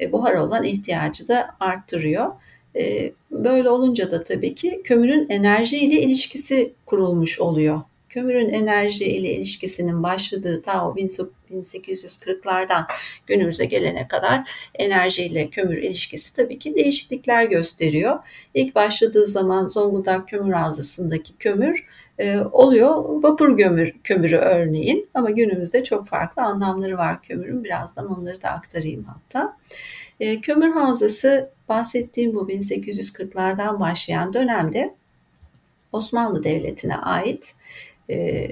e, 0.00 0.12
buhara 0.12 0.44
olan 0.44 0.64
ihtiyacı 0.64 1.28
da 1.28 1.56
arttırıyor. 1.60 2.32
E, 2.76 3.12
böyle 3.30 3.70
olunca 3.70 4.10
da 4.10 4.22
tabii 4.22 4.54
ki 4.54 4.80
kömürün 4.84 5.26
enerji 5.28 5.78
ile 5.78 6.00
ilişkisi 6.00 6.72
kurulmuş 6.86 7.40
oluyor 7.40 7.80
kömürün 8.08 8.48
enerji 8.48 9.04
ile 9.04 9.32
ilişkisinin 9.32 10.02
başladığı 10.02 10.62
ta 10.62 10.88
o 10.88 10.96
1840'lardan 11.50 12.84
günümüze 13.26 13.64
gelene 13.64 14.08
kadar 14.08 14.50
enerji 14.74 15.22
ile 15.22 15.50
kömür 15.50 15.76
ilişkisi 15.76 16.34
tabii 16.34 16.58
ki 16.58 16.74
değişiklikler 16.74 17.44
gösteriyor. 17.44 18.18
İlk 18.54 18.74
başladığı 18.74 19.26
zaman 19.26 19.66
Zonguldak 19.66 20.28
Kömür 20.28 20.52
Havzası'ndaki 20.52 21.36
kömür 21.36 21.86
e, 22.18 22.38
oluyor 22.38 23.22
vapur 23.22 23.56
gömür, 23.56 23.92
kömürü 24.04 24.36
örneğin 24.36 25.08
ama 25.14 25.30
günümüzde 25.30 25.84
çok 25.84 26.08
farklı 26.08 26.42
anlamları 26.42 26.98
var 26.98 27.22
kömürün. 27.22 27.64
Birazdan 27.64 28.18
onları 28.18 28.42
da 28.42 28.48
aktarayım 28.48 29.04
hatta. 29.04 29.56
E, 30.20 30.40
kömür 30.40 30.70
havzası 30.70 31.50
bahsettiğim 31.68 32.34
bu 32.34 32.50
1840'lardan 32.50 33.80
başlayan 33.80 34.34
dönemde 34.34 34.94
Osmanlı 35.92 36.44
Devleti'ne 36.44 36.96
ait 36.96 37.54
e, 38.10 38.48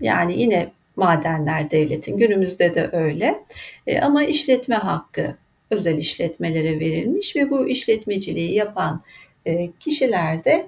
yani 0.00 0.40
yine 0.40 0.72
madenler 0.96 1.70
devletin 1.70 2.16
günümüzde 2.16 2.74
de 2.74 2.90
öyle 2.92 3.44
e, 3.86 4.00
ama 4.00 4.24
işletme 4.24 4.76
hakkı 4.76 5.36
özel 5.70 5.98
işletmelere 5.98 6.80
verilmiş 6.80 7.36
ve 7.36 7.50
bu 7.50 7.68
işletmeciliği 7.68 8.54
yapan 8.54 9.02
e, 9.46 9.70
kişiler 9.80 10.44
de 10.44 10.66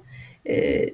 e, 0.48 0.86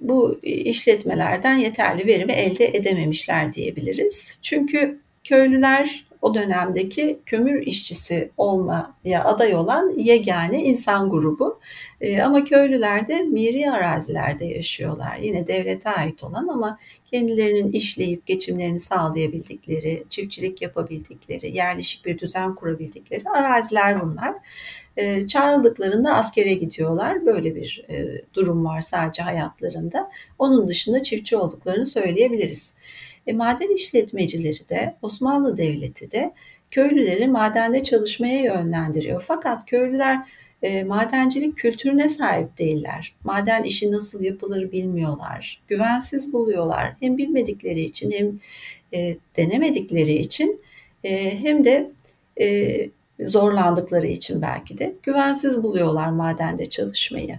bu 0.00 0.40
işletmelerden 0.42 1.54
yeterli 1.54 2.06
verimi 2.06 2.32
elde 2.32 2.66
edememişler 2.66 3.52
diyebiliriz. 3.52 4.38
Çünkü 4.42 4.98
köylüler 5.24 6.06
o 6.24 6.34
dönemdeki 6.34 7.20
kömür 7.26 7.62
işçisi 7.66 8.30
olmaya 8.36 9.24
aday 9.24 9.54
olan 9.54 9.98
yegane 9.98 10.64
insan 10.64 11.10
grubu. 11.10 11.60
E, 12.00 12.22
ama 12.22 12.44
köylüler 12.44 13.08
de 13.08 13.22
miri 13.22 13.70
arazilerde 13.70 14.44
yaşıyorlar. 14.44 15.16
Yine 15.16 15.46
devlete 15.46 15.90
ait 15.90 16.24
olan 16.24 16.48
ama 16.48 16.78
kendilerinin 17.10 17.72
işleyip 17.72 18.26
geçimlerini 18.26 18.78
sağlayabildikleri, 18.78 20.04
çiftçilik 20.10 20.62
yapabildikleri, 20.62 21.56
yerleşik 21.56 22.04
bir 22.04 22.18
düzen 22.18 22.54
kurabildikleri 22.54 23.28
araziler 23.28 24.02
bunlar. 24.02 24.34
E, 24.96 25.26
çağrıldıklarında 25.26 26.14
askere 26.14 26.54
gidiyorlar. 26.54 27.26
Böyle 27.26 27.54
bir 27.54 27.84
e, 27.88 28.22
durum 28.34 28.64
var 28.64 28.80
sadece 28.80 29.22
hayatlarında. 29.22 30.10
Onun 30.38 30.68
dışında 30.68 31.02
çiftçi 31.02 31.36
olduklarını 31.36 31.86
söyleyebiliriz. 31.86 32.74
E, 33.26 33.32
maden 33.32 33.74
işletmecileri 33.74 34.68
de 34.68 34.94
Osmanlı 35.02 35.56
Devleti 35.56 36.10
de 36.10 36.32
köylüleri 36.70 37.28
madende 37.28 37.82
çalışmaya 37.82 38.40
yönlendiriyor. 38.42 39.24
Fakat 39.26 39.66
köylüler 39.66 40.18
e, 40.62 40.84
madencilik 40.84 41.56
kültürüne 41.56 42.08
sahip 42.08 42.58
değiller. 42.58 43.14
Maden 43.24 43.62
işi 43.62 43.92
nasıl 43.92 44.22
yapılır 44.22 44.72
bilmiyorlar. 44.72 45.62
Güvensiz 45.68 46.32
buluyorlar. 46.32 46.96
Hem 47.00 47.18
bilmedikleri 47.18 47.80
için 47.80 48.10
hem 48.12 48.38
e, 49.00 49.16
denemedikleri 49.36 50.14
için 50.14 50.60
e, 51.04 51.38
hem 51.38 51.64
de 51.64 51.90
e, 52.40 52.76
zorlandıkları 53.20 54.06
için 54.06 54.42
belki 54.42 54.78
de 54.78 54.94
güvensiz 55.02 55.62
buluyorlar 55.62 56.08
madende 56.08 56.68
çalışmayı. 56.68 57.38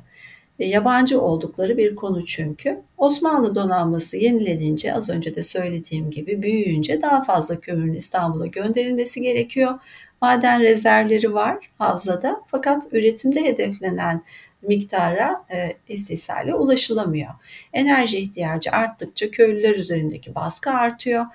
E, 0.59 0.65
yabancı 0.65 1.21
oldukları 1.21 1.77
bir 1.77 1.95
konu 1.95 2.25
çünkü. 2.25 2.81
Osmanlı 2.97 3.55
donanması 3.55 4.17
yenilenince 4.17 4.93
az 4.93 5.09
önce 5.09 5.35
de 5.35 5.43
söylediğim 5.43 6.11
gibi 6.11 6.41
büyüyünce 6.41 7.01
daha 7.01 7.23
fazla 7.23 7.59
kömürün 7.59 7.93
İstanbul'a 7.93 8.47
gönderilmesi 8.47 9.21
gerekiyor. 9.21 9.79
Maden 10.21 10.61
rezervleri 10.61 11.33
var 11.33 11.69
havzada 11.77 12.41
fakat 12.47 12.87
üretimde 12.91 13.43
hedeflenen 13.43 14.23
miktara 14.61 15.45
e, 15.53 15.73
istisale 15.87 16.55
ulaşılamıyor. 16.55 17.31
Enerji 17.73 18.17
ihtiyacı 18.17 18.71
arttıkça 18.71 19.31
köylüler 19.31 19.75
üzerindeki 19.75 20.35
baskı 20.35 20.71
artıyor. 20.71 21.25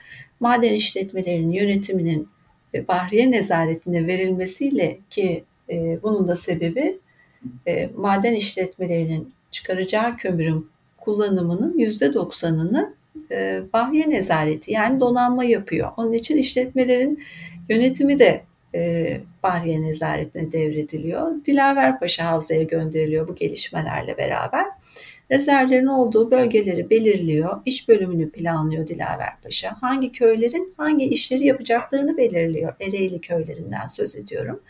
Maden 0.40 0.72
işletmelerinin 0.72 1.50
yönetiminin 1.50 2.28
e, 2.74 2.88
Bahriye 2.88 3.30
nezaretine 3.30 4.06
verilmesiyle 4.06 4.98
ki 5.11 5.44
e, 5.70 6.02
bunun 6.02 6.28
da 6.28 6.37
sebebi 6.37 6.98
e, 7.66 7.90
maden 7.96 8.35
işletmelerinin 8.35 9.33
çıkaracağı 9.50 10.16
kömürün 10.16 10.70
kullanımının 10.98 11.79
%90'ını 11.79 12.92
e, 13.31 13.62
Bahriye 13.72 14.11
nezareti 14.11 14.72
yani 14.72 15.00
donanma 15.00 15.44
yapıyor. 15.44 15.92
Onun 15.96 16.12
için 16.12 16.37
işletmelerin 16.37 17.22
yönetimi 17.68 18.18
de 18.18 18.42
e, 18.74 19.20
Bahriye 19.42 19.83
nezaretine 19.83 20.53
devrediliyor. 20.53 21.44
Dilaverpaşa 21.44 22.24
Havza'ya 22.24 22.62
gönderiliyor 22.62 23.29
bu 23.29 23.35
gelişmelerle 23.35 24.18
beraber 24.18 24.66
rezervlerin 25.31 25.87
olduğu 25.87 26.31
bölgeleri 26.31 26.90
belirliyor, 26.90 27.61
iş 27.66 27.88
bölümünü 27.88 28.31
planlıyor 28.31 28.87
Dilaver 28.87 29.40
Paşa. 29.43 29.77
Hangi 29.81 30.12
köylerin 30.12 30.75
hangi 30.77 31.05
işleri 31.05 31.47
yapacaklarını 31.47 32.16
belirliyor. 32.16 32.75
Ereğli 32.81 33.21
köylerinden 33.21 33.87
söz 33.87 34.16
ediyorum. 34.16 34.61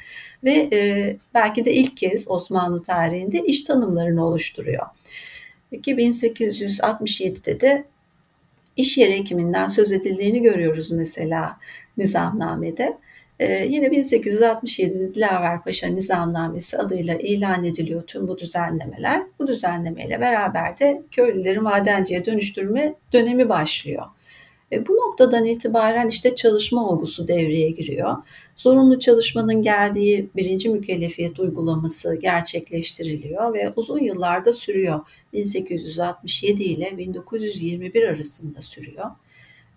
Ve 0.44 0.68
e, 0.72 1.16
belki 1.34 1.64
de 1.64 1.72
ilk 1.72 1.96
kez 1.96 2.30
Osmanlı 2.30 2.82
tarihinde 2.82 3.40
iş 3.40 3.64
tanımlarını 3.64 4.26
oluşturuyor. 4.26 4.86
1867'de 5.72 7.60
de 7.60 7.84
iş 8.76 8.98
yeri 8.98 9.18
hekiminden 9.18 9.68
söz 9.68 9.92
edildiğini 9.92 10.42
görüyoruz 10.42 10.90
mesela 10.90 11.56
nizamnamede. 11.96 12.98
Ee, 13.40 13.66
yine 13.68 13.86
1867'de 13.86 15.14
Dilaver 15.14 15.62
Paşa 15.64 15.86
Nizamnamesi 15.86 16.78
adıyla 16.78 17.14
ilan 17.14 17.64
ediliyor 17.64 18.02
tüm 18.02 18.28
bu 18.28 18.38
düzenlemeler. 18.38 19.22
Bu 19.38 19.46
düzenlemeyle 19.46 20.20
beraber 20.20 20.78
de 20.78 21.02
köylüleri 21.10 21.60
madenciye 21.60 22.24
dönüştürme 22.24 22.94
dönemi 23.12 23.48
başlıyor. 23.48 24.04
E, 24.72 24.86
bu 24.86 24.92
noktadan 24.92 25.44
itibaren 25.44 26.08
işte 26.08 26.34
çalışma 26.34 26.88
olgusu 26.90 27.28
devreye 27.28 27.70
giriyor. 27.70 28.16
Zorunlu 28.56 28.98
çalışmanın 28.98 29.62
geldiği 29.62 30.30
birinci 30.36 30.68
mükellefiyet 30.68 31.40
uygulaması 31.40 32.14
gerçekleştiriliyor 32.14 33.54
ve 33.54 33.72
uzun 33.76 33.98
yıllarda 33.98 34.52
sürüyor. 34.52 35.00
1867 35.32 36.62
ile 36.62 36.98
1921 36.98 38.02
arasında 38.02 38.62
sürüyor. 38.62 39.06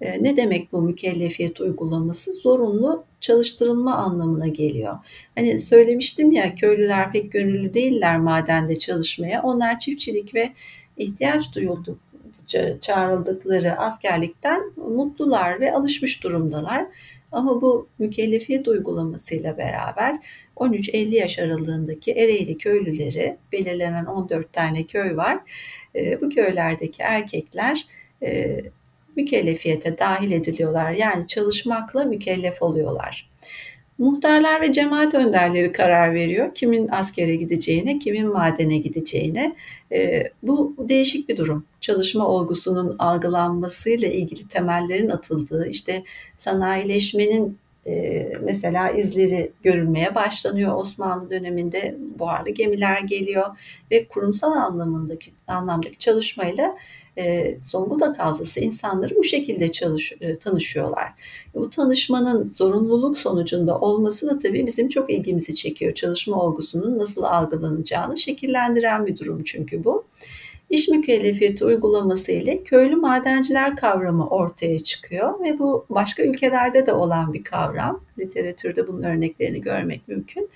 E, 0.01 0.23
ne 0.23 0.37
demek 0.37 0.71
bu 0.71 0.81
mükellefiyet 0.81 1.61
uygulaması? 1.61 2.33
Zorunlu 2.33 3.03
çalıştırılma 3.21 3.95
anlamına 3.95 4.47
geliyor. 4.47 4.97
Hani 5.35 5.59
söylemiştim 5.59 6.31
ya 6.31 6.55
köylüler 6.55 7.11
pek 7.11 7.31
gönüllü 7.31 7.73
değiller 7.73 8.19
madende 8.19 8.75
çalışmaya. 8.75 9.41
Onlar 9.41 9.79
çiftçilik 9.79 10.35
ve 10.35 10.53
ihtiyaç 10.97 11.55
duyuldu 11.55 11.97
çağrıldıkları 12.81 13.71
askerlikten 13.71 14.61
mutlular 14.75 15.59
ve 15.59 15.73
alışmış 15.73 16.23
durumdalar. 16.23 16.85
Ama 17.31 17.61
bu 17.61 17.87
mükellefiyet 17.99 18.67
uygulamasıyla 18.67 19.57
beraber 19.57 20.19
13-50 20.55 21.15
yaş 21.15 21.39
aralığındaki 21.39 22.11
Ereğli 22.11 22.57
köylüleri 22.57 23.37
belirlenen 23.51 24.05
14 24.05 24.53
tane 24.53 24.83
köy 24.83 25.17
var. 25.17 25.39
E, 25.95 26.21
bu 26.21 26.29
köylerdeki 26.29 27.03
erkekler 27.03 27.87
e, 28.23 28.59
mükellefiyete 29.17 29.97
dahil 29.97 30.31
ediliyorlar. 30.31 30.91
Yani 30.91 31.27
çalışmakla 31.27 32.03
mükellef 32.03 32.61
oluyorlar. 32.61 33.29
Muhtarlar 33.97 34.61
ve 34.61 34.71
cemaat 34.71 35.13
önderleri 35.13 35.71
karar 35.71 36.13
veriyor. 36.13 36.55
Kimin 36.55 36.87
askere 36.91 37.35
gideceğine, 37.35 37.99
kimin 37.99 38.27
madene 38.27 38.77
gideceğine. 38.77 39.55
E, 39.91 40.23
bu 40.43 40.75
değişik 40.79 41.29
bir 41.29 41.37
durum. 41.37 41.65
Çalışma 41.81 42.27
olgusunun 42.27 42.95
algılanmasıyla 42.99 44.07
ilgili 44.07 44.47
temellerin 44.47 45.09
atıldığı, 45.09 45.67
işte 45.67 46.03
sanayileşmenin 46.37 47.57
e, 47.87 48.23
mesela 48.41 48.89
izleri 48.89 49.51
görülmeye 49.63 50.15
başlanıyor. 50.15 50.77
Osmanlı 50.77 51.29
döneminde 51.29 51.95
buharlı 52.19 52.49
gemiler 52.49 53.01
geliyor 53.01 53.57
ve 53.91 54.07
kurumsal 54.07 54.51
anlamındaki 54.51 55.31
anlamdaki 55.47 55.97
çalışmayla 55.97 56.75
e, 57.17 57.57
Zonguldak 57.61 58.19
Havzası 58.19 58.59
insanları 58.59 59.15
bu 59.15 59.23
şekilde 59.23 59.71
çalış, 59.71 60.13
e, 60.21 60.35
tanışıyorlar. 60.35 61.09
Bu 61.53 61.69
tanışmanın 61.69 62.47
zorunluluk 62.47 63.17
sonucunda 63.17 63.79
olması 63.79 64.29
da 64.29 64.39
tabii 64.39 64.65
bizim 64.65 64.89
çok 64.89 65.09
ilgimizi 65.09 65.55
çekiyor. 65.55 65.93
Çalışma 65.93 66.43
olgusunun 66.43 66.99
nasıl 66.99 67.23
algılanacağını 67.23 68.17
şekillendiren 68.17 69.05
bir 69.05 69.17
durum 69.17 69.43
çünkü 69.43 69.83
bu. 69.83 70.05
İş 70.69 70.87
mükellefiyeti 70.87 71.65
uygulaması 71.65 72.31
ile 72.31 72.63
köylü 72.63 72.95
madenciler 72.95 73.75
kavramı 73.75 74.27
ortaya 74.29 74.79
çıkıyor 74.79 75.39
ve 75.43 75.59
bu 75.59 75.85
başka 75.89 76.23
ülkelerde 76.23 76.85
de 76.85 76.93
olan 76.93 77.33
bir 77.33 77.43
kavram. 77.43 78.03
Literatürde 78.19 78.87
bunun 78.87 79.03
örneklerini 79.03 79.61
görmek 79.61 80.07
mümkün. 80.07 80.49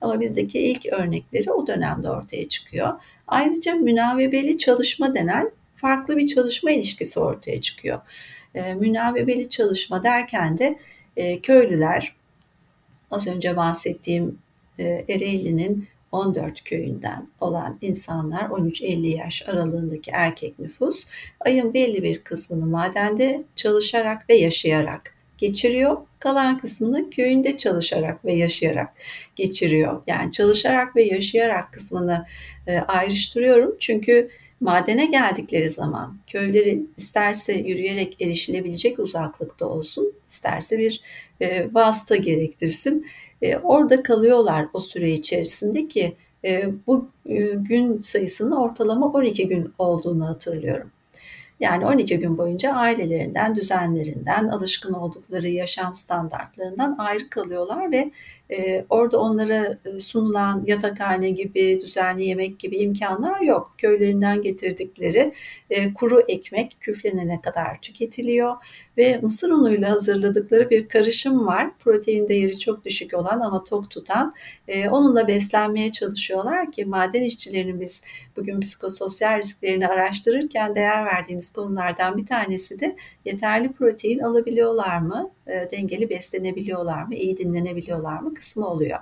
Ama 0.00 0.20
bizdeki 0.20 0.58
ilk 0.58 0.86
örnekleri 0.86 1.52
o 1.52 1.66
dönemde 1.66 2.10
ortaya 2.10 2.48
çıkıyor. 2.48 2.92
Ayrıca 3.26 3.74
münavebeli 3.74 4.58
çalışma 4.58 5.14
denen 5.14 5.50
farklı 5.84 6.16
bir 6.16 6.26
çalışma 6.26 6.70
ilişkisi 6.70 7.20
ortaya 7.20 7.60
çıkıyor. 7.60 8.00
E, 8.54 8.74
münavebeli 8.74 9.48
çalışma 9.48 10.02
derken 10.02 10.58
de 10.58 10.78
e, 11.16 11.40
köylüler 11.40 12.16
az 13.10 13.26
önce 13.26 13.56
bahsettiğim 13.56 14.38
e, 14.78 15.04
Ereğli'nin 15.08 15.88
14 16.12 16.64
köyünden 16.64 17.28
olan 17.40 17.78
insanlar 17.80 18.42
13-50 18.42 19.06
yaş 19.06 19.48
aralığındaki 19.48 20.10
erkek 20.10 20.58
nüfus 20.58 21.06
ayın 21.40 21.74
belli 21.74 22.02
bir 22.02 22.18
kısmını 22.18 22.66
madende 22.66 23.44
çalışarak 23.56 24.30
ve 24.30 24.36
yaşayarak 24.36 25.14
geçiriyor. 25.38 25.96
Kalan 26.18 26.58
kısmını 26.58 27.10
köyünde 27.10 27.56
çalışarak 27.56 28.24
ve 28.24 28.34
yaşayarak 28.34 28.94
geçiriyor. 29.36 30.02
Yani 30.06 30.30
çalışarak 30.30 30.96
ve 30.96 31.02
yaşayarak 31.02 31.72
kısmını 31.72 32.26
ayrıştırıyorum. 32.88 33.76
Çünkü 33.80 34.30
madene 34.64 35.06
geldikleri 35.06 35.70
zaman 35.70 36.18
köyleri 36.26 36.82
isterse 36.96 37.52
yürüyerek 37.52 38.22
erişilebilecek 38.22 38.98
uzaklıkta 38.98 39.66
olsun, 39.66 40.12
isterse 40.26 40.78
bir 40.78 41.00
e, 41.40 41.74
vasıta 41.74 42.16
gerektirsin. 42.16 43.06
E, 43.42 43.56
orada 43.56 44.02
kalıyorlar 44.02 44.66
o 44.72 44.80
süre 44.80 45.12
içerisinde 45.12 45.88
ki 45.88 46.16
e, 46.44 46.70
bu 46.86 47.08
e, 47.26 47.38
gün 47.44 48.02
sayısının 48.02 48.50
ortalama 48.50 49.12
12 49.12 49.48
gün 49.48 49.72
olduğunu 49.78 50.28
hatırlıyorum. 50.28 50.90
Yani 51.60 51.86
12 51.86 52.18
gün 52.18 52.38
boyunca 52.38 52.72
ailelerinden, 52.72 53.56
düzenlerinden, 53.56 54.48
alışkın 54.48 54.92
oldukları 54.92 55.48
yaşam 55.48 55.94
standartlarından 55.94 56.96
ayrı 56.98 57.30
kalıyorlar 57.30 57.92
ve 57.92 58.10
e, 58.50 58.84
orada 58.90 59.20
onlara 59.20 59.78
e, 59.84 60.00
sunulan 60.00 60.64
yatakhane 60.66 61.30
gibi, 61.30 61.80
düzenli 61.80 62.24
yemek 62.24 62.58
gibi 62.58 62.76
imkanlar 62.76 63.40
yok. 63.40 63.74
Köylerinden 63.78 64.42
getirdikleri 64.42 65.32
e, 65.70 65.94
kuru 65.94 66.20
ekmek 66.28 66.76
küflenene 66.80 67.40
kadar 67.40 67.80
tüketiliyor 67.80 68.56
ve 68.98 69.18
mısır 69.22 69.50
unuyla 69.50 69.90
hazırladıkları 69.90 70.70
bir 70.70 70.88
karışım 70.88 71.46
var. 71.46 71.78
Protein 71.78 72.28
değeri 72.28 72.58
çok 72.58 72.84
düşük 72.84 73.14
olan 73.14 73.40
ama 73.40 73.64
tok 73.64 73.90
tutan. 73.90 74.32
E, 74.68 74.88
onunla 74.88 75.28
beslenmeye 75.28 75.92
çalışıyorlar 75.92 76.72
ki 76.72 76.84
maden 76.84 77.22
işçilerinin 77.22 77.80
biz 77.80 78.02
bugün 78.36 78.60
psikososyal 78.60 79.38
risklerini 79.38 79.88
araştırırken 79.88 80.74
değer 80.74 81.04
verdiğimiz 81.04 81.52
konulardan 81.52 82.16
bir 82.16 82.26
tanesi 82.26 82.80
de 82.80 82.96
yeterli 83.24 83.72
protein 83.72 84.18
alabiliyorlar 84.18 84.98
mı? 84.98 85.30
Dengeli 85.72 86.10
beslenebiliyorlar 86.10 87.02
mı? 87.02 87.14
iyi 87.14 87.36
dinlenebiliyorlar 87.36 88.18
mı? 88.20 88.33
Kısmı 88.34 88.66
oluyor. 88.66 88.98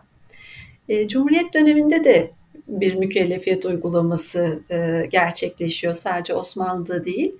E, 0.88 1.08
Cumhuriyet 1.08 1.54
döneminde 1.54 2.04
de 2.04 2.30
bir 2.68 2.94
mükellefiyet 2.94 3.64
uygulaması 3.64 4.62
e, 4.70 5.06
gerçekleşiyor. 5.10 5.94
Sadece 5.94 6.34
Osmanlı'da 6.34 7.04
değil. 7.04 7.32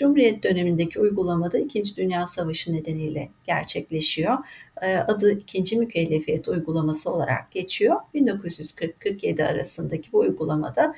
Cumhuriyet 0.00 0.44
dönemindeki 0.44 1.00
uygulamada 1.00 1.58
İkinci 1.58 1.96
Dünya 1.96 2.26
Savaşı 2.26 2.72
nedeniyle 2.72 3.28
gerçekleşiyor. 3.44 4.38
E, 4.82 4.96
adı 4.96 5.32
ikinci 5.32 5.76
mükellefiyet 5.76 6.48
uygulaması 6.48 7.10
olarak 7.10 7.50
geçiyor. 7.50 7.96
1940-47 8.14 9.46
arasındaki 9.46 10.12
bu 10.12 10.18
uygulamada 10.18 10.94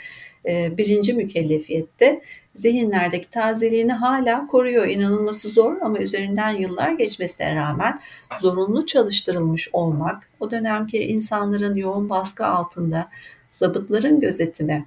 e, 0.48 0.78
birinci 0.78 1.12
mükellefiyette 1.12 2.22
zihinlerdeki 2.54 3.30
tazeliğini 3.30 3.92
hala 3.92 4.46
koruyor. 4.46 4.86
İnanılması 4.88 5.48
zor 5.48 5.80
ama 5.80 5.98
üzerinden 5.98 6.50
yıllar 6.50 6.92
geçmesine 6.92 7.54
rağmen 7.54 8.00
zorunlu 8.40 8.86
çalıştırılmış 8.86 9.68
olmak, 9.72 10.30
o 10.40 10.50
dönemki 10.50 10.98
insanların 10.98 11.76
yoğun 11.76 12.10
baskı 12.10 12.46
altında 12.46 13.08
zabıtların 13.50 14.20
gözetimi, 14.20 14.86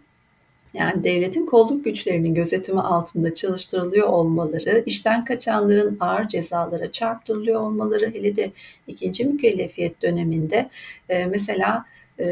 yani 0.75 1.03
devletin 1.03 1.45
kolluk 1.45 1.85
güçlerinin 1.85 2.33
gözetimi 2.33 2.81
altında 2.81 3.33
çalıştırılıyor 3.33 4.07
olmaları, 4.07 4.83
işten 4.85 5.25
kaçanların 5.25 5.97
ağır 5.99 6.27
cezalara 6.27 6.91
çarptırılıyor 6.91 7.61
olmaları, 7.61 8.13
hele 8.13 8.35
de 8.35 8.51
ikinci 8.88 9.25
mükellefiyet 9.25 10.01
döneminde 10.01 10.69
e, 11.09 11.25
mesela 11.25 11.85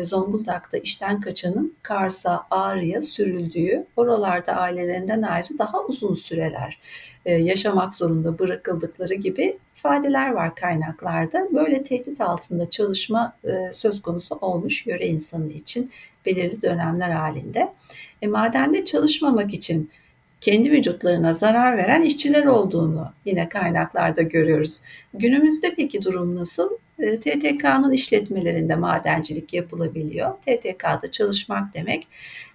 Zonguldak'ta 0.03 0.77
işten 0.77 1.21
kaçanın 1.21 1.75
Kars'a, 1.83 2.47
Ağrı'ya 2.51 3.01
sürüldüğü, 3.01 3.85
oralarda 3.95 4.53
ailelerinden 4.53 5.21
ayrı 5.21 5.57
daha 5.59 5.83
uzun 5.83 6.15
süreler 6.15 6.79
e, 7.25 7.33
yaşamak 7.33 7.93
zorunda 7.93 8.39
bırakıldıkları 8.39 9.13
gibi 9.13 9.57
ifadeler 9.75 10.31
var 10.31 10.55
kaynaklarda. 10.55 11.47
Böyle 11.53 11.83
tehdit 11.83 12.21
altında 12.21 12.69
çalışma 12.69 13.33
e, 13.43 13.73
söz 13.73 14.01
konusu 14.01 14.35
olmuş 14.35 14.87
yöre 14.87 15.07
insanı 15.07 15.51
için 15.51 15.91
belirli 16.25 16.61
dönemler 16.61 17.11
halinde. 17.11 17.73
E, 18.21 18.27
madende 18.27 18.85
çalışmamak 18.85 19.53
için 19.53 19.89
kendi 20.41 20.71
vücutlarına 20.71 21.33
zarar 21.33 21.77
veren 21.77 22.01
işçiler 22.01 22.45
olduğunu 22.45 23.11
yine 23.25 23.49
kaynaklarda 23.49 24.21
görüyoruz. 24.21 24.81
Günümüzde 25.13 25.73
peki 25.75 26.03
durum 26.03 26.35
nasıl? 26.35 26.69
E, 27.03 27.19
TTK'nın 27.19 27.91
işletmelerinde 27.91 28.75
madencilik 28.75 29.53
yapılabiliyor. 29.53 30.33
TTK'da 30.41 31.11
çalışmak 31.11 31.75
demek 31.75 32.07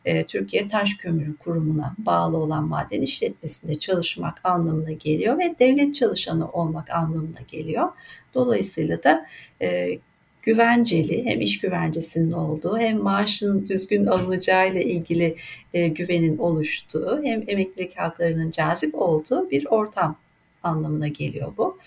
e, 0.04 0.24
Türkiye 0.24 0.68
Taş 0.68 0.94
Kömürü 0.94 1.36
Kurumu'na 1.36 1.94
bağlı 1.98 2.36
olan 2.36 2.68
maden 2.68 3.02
işletmesinde 3.02 3.78
çalışmak 3.78 4.40
anlamına 4.44 4.92
geliyor 4.92 5.38
ve 5.38 5.54
devlet 5.58 5.94
çalışanı 5.94 6.50
olmak 6.50 6.90
anlamına 6.90 7.40
geliyor. 7.48 7.88
Dolayısıyla 8.34 9.02
da 9.02 9.26
e, 9.62 9.98
güvenceli 10.42 11.24
hem 11.24 11.40
iş 11.40 11.60
güvencesinin 11.60 12.32
olduğu 12.32 12.78
hem 12.78 12.98
maaşın 12.98 13.68
düzgün 13.68 14.06
alınacağı 14.06 14.72
ile 14.72 14.84
ilgili 14.84 15.36
güvenin 15.72 16.38
oluştuğu 16.38 17.20
hem 17.24 17.44
emeklilik 17.46 17.98
haklarının 17.98 18.50
cazip 18.50 18.94
olduğu 18.94 19.50
bir 19.50 19.66
ortam 19.66 20.16
anlamına 20.62 21.08
geliyor 21.08 21.52
bu. 21.58 21.78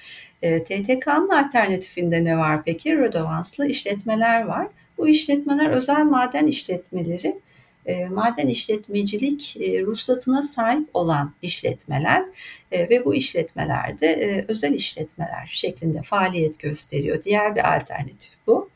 E, 0.42 0.64
TTK'nın 0.64 1.30
alternatifinde 1.30 2.24
ne 2.24 2.38
var 2.38 2.64
peki? 2.66 2.98
Rödevanslı 2.98 3.68
işletmeler 3.68 4.42
var. 4.42 4.68
Bu 4.98 5.08
işletmeler 5.08 5.70
özel 5.70 6.04
maden 6.04 6.48
işletmeleri, 6.48 7.40
e, 7.86 8.06
maden 8.06 8.48
işletmecilik 8.48 9.58
e, 9.60 9.82
ruhsatına 9.82 10.42
sahip 10.42 10.90
olan 10.94 11.34
işletmeler 11.42 12.26
e, 12.72 12.90
ve 12.90 13.06
bu 13.06 13.16
işletmelerde 13.16 14.08
e, 14.08 14.46
özel 14.48 14.74
işletmeler 14.74 15.50
şeklinde 15.52 16.02
faaliyet 16.02 16.60
gösteriyor. 16.60 17.24
Diğer 17.24 17.56
bir 17.56 17.76
alternatif 17.76 18.34
bu. 18.48 18.70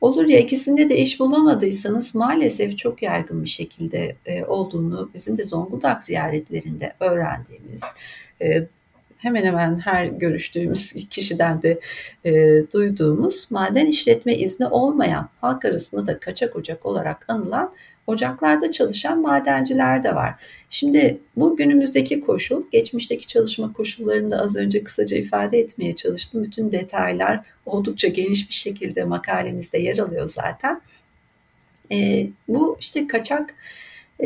Olur 0.00 0.24
ya 0.24 0.38
ikisinde 0.38 0.88
de 0.88 0.96
iş 0.96 1.20
bulamadıysanız 1.20 2.14
maalesef 2.14 2.78
çok 2.78 3.02
yaygın 3.02 3.44
bir 3.44 3.48
şekilde 3.48 4.16
e, 4.26 4.44
olduğunu 4.44 5.10
bizim 5.14 5.38
de 5.38 5.44
Zonguldak 5.44 6.02
ziyaretlerinde 6.02 6.92
öğrendiğimiz, 7.00 7.84
e, 8.42 8.66
hemen 9.20 9.44
hemen 9.44 9.78
her 9.78 10.04
görüştüğümüz 10.06 10.92
kişiden 11.10 11.62
de 11.62 11.80
e, 12.24 12.32
duyduğumuz 12.72 13.46
maden 13.50 13.86
işletme 13.86 14.34
izni 14.34 14.66
olmayan 14.66 15.28
halk 15.40 15.64
arasında 15.64 16.06
da 16.06 16.20
kaçak 16.20 16.56
ocak 16.56 16.86
olarak 16.86 17.24
anılan 17.28 17.72
ocaklarda 18.06 18.70
çalışan 18.70 19.20
madenciler 19.20 20.04
de 20.04 20.14
var. 20.14 20.34
Şimdi 20.70 21.18
bu 21.36 21.56
günümüzdeki 21.56 22.20
koşul, 22.20 22.62
geçmişteki 22.72 23.26
çalışma 23.26 23.72
koşullarını 23.72 24.30
da 24.30 24.40
az 24.40 24.56
önce 24.56 24.84
kısaca 24.84 25.16
ifade 25.16 25.58
etmeye 25.58 25.94
çalıştım. 25.94 26.44
Bütün 26.44 26.72
detaylar 26.72 27.40
oldukça 27.66 28.08
geniş 28.08 28.48
bir 28.48 28.54
şekilde 28.54 29.04
makalemizde 29.04 29.78
yer 29.78 29.98
alıyor 29.98 30.28
zaten. 30.28 30.80
E, 31.92 32.26
bu 32.48 32.76
işte 32.80 33.06
kaçak 33.06 33.54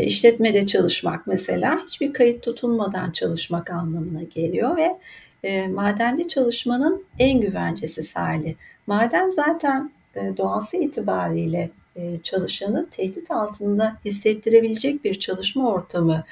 işletmede 0.03 0.67
çalışmak 0.67 1.27
mesela 1.27 1.83
hiçbir 1.85 2.13
kayıt 2.13 2.43
tutulmadan 2.43 3.11
çalışmak 3.11 3.71
anlamına 3.71 4.23
geliyor 4.23 4.77
ve 4.77 4.99
e, 5.43 5.67
madende 5.67 6.29
çalışmanın 6.29 7.05
en 7.19 7.41
güvencesiz 7.41 8.17
hali. 8.17 8.57
Maden 8.87 9.31
zaten 9.31 9.91
e, 10.15 10.37
doğası 10.37 10.77
itibariyle 10.77 11.71
e, 11.97 12.19
çalışanı 12.23 12.87
tehdit 12.91 13.31
altında 13.31 13.97
hissettirebilecek 14.05 15.05
bir 15.05 15.19
çalışma 15.19 15.73
ortamı 15.73 16.25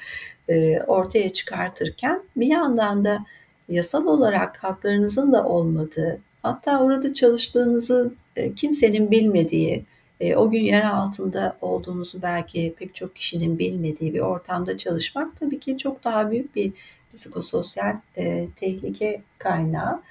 e, 0.49 0.81
ortaya 0.81 1.33
çıkartırken 1.33 2.21
bir 2.35 2.47
yandan 2.47 3.05
da 3.05 3.25
yasal 3.69 4.05
olarak 4.05 4.63
haklarınızın 4.63 5.33
da 5.33 5.45
olmadığı 5.45 6.19
hatta 6.43 6.83
orada 6.83 7.13
çalıştığınızı 7.13 8.13
e, 8.35 8.53
kimsenin 8.53 9.11
bilmediği 9.11 9.85
e, 10.19 10.35
o 10.35 10.49
gün 10.49 10.61
yer 10.61 10.83
altında 10.83 11.57
olduğunuzu 11.61 12.21
belki 12.21 12.75
pek 12.79 12.95
çok 12.95 13.15
kişinin 13.15 13.59
bilmediği 13.59 14.13
bir 14.13 14.19
ortamda 14.19 14.77
çalışmak 14.77 15.37
tabii 15.37 15.59
ki 15.59 15.77
çok 15.77 16.03
daha 16.03 16.31
büyük 16.31 16.55
bir 16.55 16.73
psikososyal 17.13 17.97
e, 18.17 18.47
tehlike 18.55 19.21
kaynağı. 19.37 20.01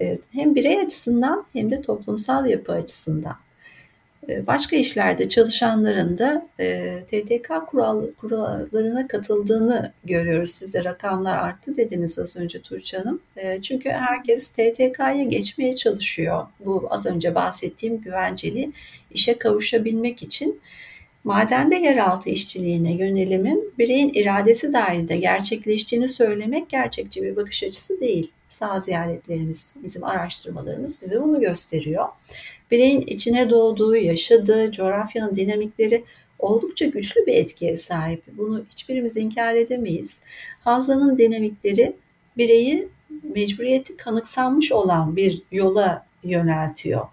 E, 0.00 0.18
hem 0.32 0.54
birey 0.54 0.80
açısından 0.80 1.46
hem 1.52 1.70
de 1.70 1.82
toplumsal 1.82 2.46
yapı 2.46 2.72
açısından. 2.72 3.36
Ee, 4.28 4.46
başka 4.46 4.76
işlerde 4.76 5.28
çalışanların 5.28 6.18
da 6.18 6.48
e, 6.60 6.98
TTK 7.06 7.52
kural, 7.66 8.06
kurallarına 8.20 9.08
katıldığını 9.08 9.92
görüyoruz. 10.04 10.50
Siz 10.50 10.74
de 10.74 10.84
rakamlar 10.84 11.38
arttı 11.38 11.76
dediniz 11.76 12.18
az 12.18 12.36
önce 12.36 12.62
Tuğçe 12.62 12.98
Hanım. 12.98 13.20
E, 13.36 13.62
çünkü 13.62 13.88
herkes 13.90 14.48
TTK'ya 14.48 15.24
geçmeye 15.24 15.74
çalışıyor. 15.74 16.46
Bu 16.64 16.86
az 16.90 17.06
önce 17.06 17.34
bahsettiğim 17.34 18.00
güvenceli 18.00 18.72
işe 19.10 19.38
kavuşabilmek 19.38 20.22
için 20.22 20.60
madende 21.24 21.76
yeraltı 21.76 22.30
işçiliğine 22.30 22.92
yönelimin 22.92 23.74
bireyin 23.78 24.12
iradesi 24.14 24.72
dahilinde 24.72 25.16
gerçekleştiğini 25.16 26.08
söylemek 26.08 26.68
gerçekçi 26.68 27.22
bir 27.22 27.36
bakış 27.36 27.62
açısı 27.62 28.00
değil. 28.00 28.32
Sağ 28.48 28.80
ziyaretlerimiz, 28.80 29.74
bizim 29.82 30.04
araştırmalarımız 30.04 31.00
bize 31.02 31.22
bunu 31.22 31.40
gösteriyor. 31.40 32.08
Bireyin 32.72 33.00
içine 33.00 33.50
doğduğu, 33.50 33.96
yaşadığı, 33.96 34.72
coğrafyanın 34.72 35.34
dinamikleri 35.34 36.04
oldukça 36.38 36.86
güçlü 36.86 37.26
bir 37.26 37.34
etkiye 37.34 37.76
sahip. 37.76 38.22
Bunu 38.32 38.64
hiçbirimiz 38.70 39.16
inkar 39.16 39.54
edemeyiz. 39.54 40.20
Havzanın 40.64 41.18
dinamikleri 41.18 41.96
bireyi 42.36 42.88
mecburiyeti 43.34 43.96
kanıksanmış 43.96 44.72
olan 44.72 45.16
bir 45.16 45.42
yola 45.52 46.06
yöneltiyor. 46.24 47.06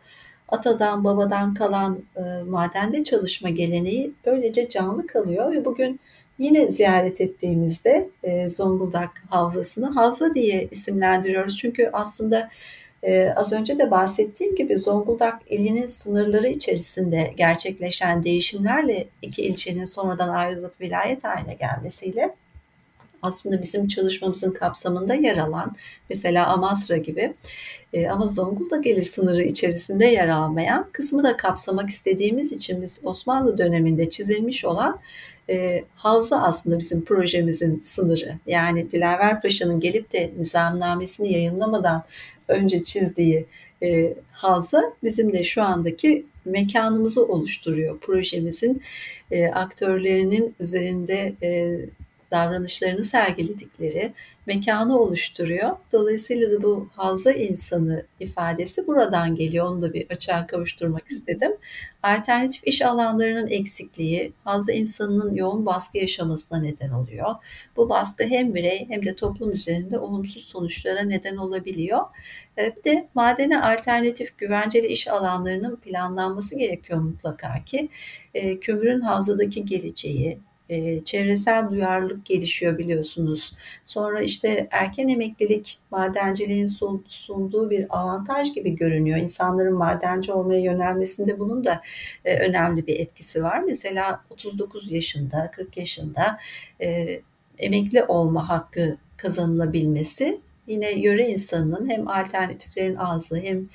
Atadan 0.47 1.03
babadan 1.03 1.53
kalan 1.53 1.99
e, 2.15 2.21
madende 2.47 3.03
çalışma 3.03 3.49
geleneği 3.49 4.11
böylece 4.25 4.69
canlı 4.69 5.07
kalıyor 5.07 5.51
ve 5.51 5.65
bugün 5.65 5.99
yine 6.39 6.71
ziyaret 6.71 7.21
ettiğimizde 7.21 8.09
e, 8.23 8.49
Zonguldak 8.49 9.23
Havzası'nı 9.29 9.89
Havza 9.89 10.33
diye 10.33 10.67
isimlendiriyoruz. 10.71 11.57
Çünkü 11.57 11.89
aslında 11.93 12.49
ee, 13.03 13.33
az 13.35 13.53
önce 13.53 13.79
de 13.79 13.91
bahsettiğim 13.91 14.55
gibi 14.55 14.77
Zonguldak 14.77 15.41
ilinin 15.49 15.87
sınırları 15.87 16.47
içerisinde 16.47 17.33
gerçekleşen 17.37 18.23
değişimlerle 18.23 19.07
iki 19.21 19.41
ilçenin 19.41 19.85
sonradan 19.85 20.29
ayrılıp 20.29 20.81
vilayet 20.81 21.23
haline 21.23 21.53
gelmesiyle 21.53 22.35
aslında 23.21 23.61
bizim 23.61 23.87
çalışmamızın 23.87 24.51
kapsamında 24.51 25.13
yer 25.13 25.37
alan 25.37 25.75
mesela 26.09 26.47
Amasra 26.47 26.97
gibi 26.97 27.33
e, 27.93 28.09
ama 28.09 28.27
Zonguldak 28.27 28.87
ili 28.87 29.01
sınırı 29.01 29.43
içerisinde 29.43 30.05
yer 30.05 30.27
almayan 30.27 30.89
kısmı 30.91 31.23
da 31.23 31.37
kapsamak 31.37 31.89
istediğimiz 31.89 32.51
için 32.51 32.81
biz 32.81 33.01
Osmanlı 33.03 33.57
döneminde 33.57 34.09
çizilmiş 34.09 34.65
olan 34.65 34.99
e, 35.49 35.83
havza 35.95 36.41
aslında 36.41 36.79
bizim 36.79 37.05
projemizin 37.05 37.81
sınırı. 37.83 38.35
Yani 38.47 38.91
Dilaver 38.91 39.41
Paşa'nın 39.41 39.79
gelip 39.79 40.13
de 40.13 40.31
nizamnamesini 40.37 41.33
yayınlamadan 41.33 42.03
önce 42.49 42.83
çizdiği 42.83 43.45
e, 43.83 44.13
havza 44.31 44.93
bizim 45.03 45.33
de 45.33 45.43
şu 45.43 45.63
andaki 45.63 46.25
mekanımızı 46.45 47.25
oluşturuyor. 47.25 47.99
Projemizin 47.99 48.81
e, 49.31 49.47
aktörlerinin 49.47 50.55
üzerinde 50.59 51.33
e, 51.43 51.79
davranışlarını 52.31 53.03
sergiledikleri 53.03 54.13
mekanı 54.45 54.99
oluşturuyor. 54.99 55.77
Dolayısıyla 55.91 56.51
da 56.51 56.63
bu 56.63 56.89
havza 56.95 57.31
insanı 57.31 58.05
ifadesi 58.19 58.87
buradan 58.87 59.35
geliyor. 59.35 59.65
Onu 59.65 59.81
da 59.81 59.93
bir 59.93 60.07
açığa 60.09 60.47
kavuşturmak 60.47 61.07
istedim. 61.07 61.51
Alternatif 62.03 62.67
iş 62.67 62.81
alanlarının 62.81 63.47
eksikliği 63.47 64.33
havza 64.43 64.71
insanının 64.71 65.35
yoğun 65.35 65.65
baskı 65.65 65.97
yaşamasına 65.97 66.59
neden 66.59 66.89
oluyor. 66.89 67.35
Bu 67.75 67.89
baskı 67.89 68.23
hem 68.23 68.55
birey 68.55 68.85
hem 68.89 69.05
de 69.05 69.15
toplum 69.15 69.51
üzerinde 69.51 69.99
olumsuz 69.99 70.43
sonuçlara 70.43 71.01
neden 71.01 71.35
olabiliyor. 71.35 72.01
Ee, 72.57 72.75
bir 72.75 72.83
de 72.83 73.07
madene 73.13 73.61
alternatif 73.61 74.37
güvenceli 74.37 74.87
iş 74.87 75.07
alanlarının 75.07 75.75
planlanması 75.75 76.57
gerekiyor 76.57 76.99
mutlaka 76.99 77.63
ki 77.65 77.89
e, 78.33 78.59
kömürün 78.59 79.01
havzadaki 79.01 79.65
geleceği, 79.65 80.39
e, 80.69 81.03
çevresel 81.03 81.69
duyarlılık 81.69 82.25
gelişiyor 82.25 82.77
biliyorsunuz. 82.77 83.53
Sonra 83.85 84.21
işte 84.21 84.67
erken 84.71 85.07
emeklilik 85.07 85.79
madenciliğin 85.91 86.69
sunduğu 87.07 87.69
bir 87.69 87.85
avantaj 87.89 88.53
gibi 88.53 88.75
görünüyor. 88.75 89.17
İnsanların 89.17 89.77
madenci 89.77 90.31
olmaya 90.31 90.59
yönelmesinde 90.59 91.39
bunun 91.39 91.63
da 91.63 91.81
e, 92.25 92.39
önemli 92.39 92.87
bir 92.87 92.99
etkisi 92.99 93.43
var. 93.43 93.63
Mesela 93.63 94.23
39 94.29 94.91
yaşında, 94.91 95.51
40 95.51 95.77
yaşında 95.77 96.39
e, 96.81 97.19
emekli 97.57 98.03
olma 98.03 98.49
hakkı 98.49 98.97
kazanılabilmesi 99.17 100.41
yine 100.67 100.99
yöre 100.99 101.27
insanının 101.27 101.89
hem 101.89 102.07
alternatiflerin 102.07 102.95
azlığı 102.95 103.39
hem 103.39 103.69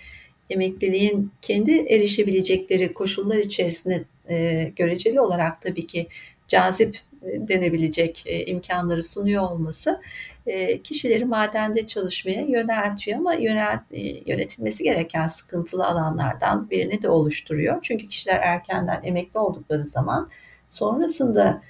emekliliğin 0.50 1.32
kendi 1.42 1.72
erişebilecekleri 1.72 2.92
koşullar 2.92 3.38
içerisinde 3.38 4.04
e, 4.28 4.64
göreceli 4.76 5.20
olarak 5.20 5.62
tabii 5.62 5.86
ki 5.86 6.06
cazip 6.48 6.98
e, 7.22 7.48
denebilecek 7.48 8.22
e, 8.26 8.46
imkanları 8.46 9.02
sunuyor 9.02 9.42
olması 9.42 10.00
e, 10.46 10.82
kişileri 10.82 11.24
madende 11.24 11.86
çalışmaya 11.86 12.42
yöneltiyor 12.42 13.18
ama 13.18 13.34
yönetilmesi 14.26 14.84
gereken 14.84 15.28
sıkıntılı 15.28 15.86
alanlardan 15.86 16.70
birini 16.70 17.02
de 17.02 17.08
oluşturuyor. 17.08 17.78
Çünkü 17.82 18.06
kişiler 18.06 18.40
erkenden 18.42 19.00
emekli 19.04 19.38
oldukları 19.38 19.84
zaman 19.84 20.30
sonrasında 20.68 21.62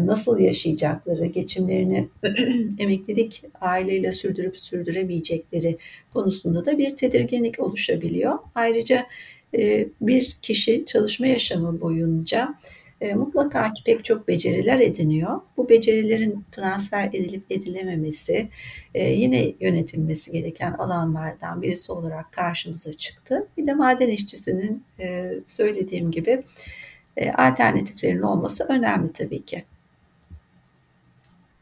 nasıl 0.00 0.38
yaşayacakları, 0.38 1.26
geçimlerini 1.26 2.08
emeklilik 2.78 3.42
aileyle 3.60 4.12
sürdürüp 4.12 4.56
sürdüremeyecekleri 4.56 5.78
konusunda 6.12 6.64
da 6.64 6.78
bir 6.78 6.96
tedirginlik 6.96 7.60
oluşabiliyor. 7.60 8.38
Ayrıca 8.54 9.06
bir 10.00 10.36
kişi 10.42 10.84
çalışma 10.86 11.26
yaşamı 11.26 11.80
boyunca 11.80 12.54
e, 13.02 13.14
mutlaka 13.14 13.72
ki 13.72 13.84
pek 13.84 14.04
çok 14.04 14.28
beceriler 14.28 14.80
ediniyor. 14.80 15.40
Bu 15.56 15.68
becerilerin 15.68 16.44
transfer 16.52 17.08
edilip 17.08 17.44
edilememesi 17.50 18.48
e, 18.94 19.10
yine 19.10 19.52
yönetilmesi 19.60 20.32
gereken 20.32 20.72
alanlardan 20.72 21.62
birisi 21.62 21.92
olarak 21.92 22.32
karşımıza 22.32 22.92
çıktı. 22.92 23.48
Bir 23.56 23.66
de 23.66 23.74
maden 23.74 24.08
işçisinin 24.08 24.84
e, 25.00 25.34
söylediğim 25.46 26.10
gibi 26.10 26.44
e, 27.16 27.32
alternatiflerin 27.32 28.22
olması 28.22 28.64
önemli 28.64 29.12
tabii 29.12 29.44
ki. 29.44 29.64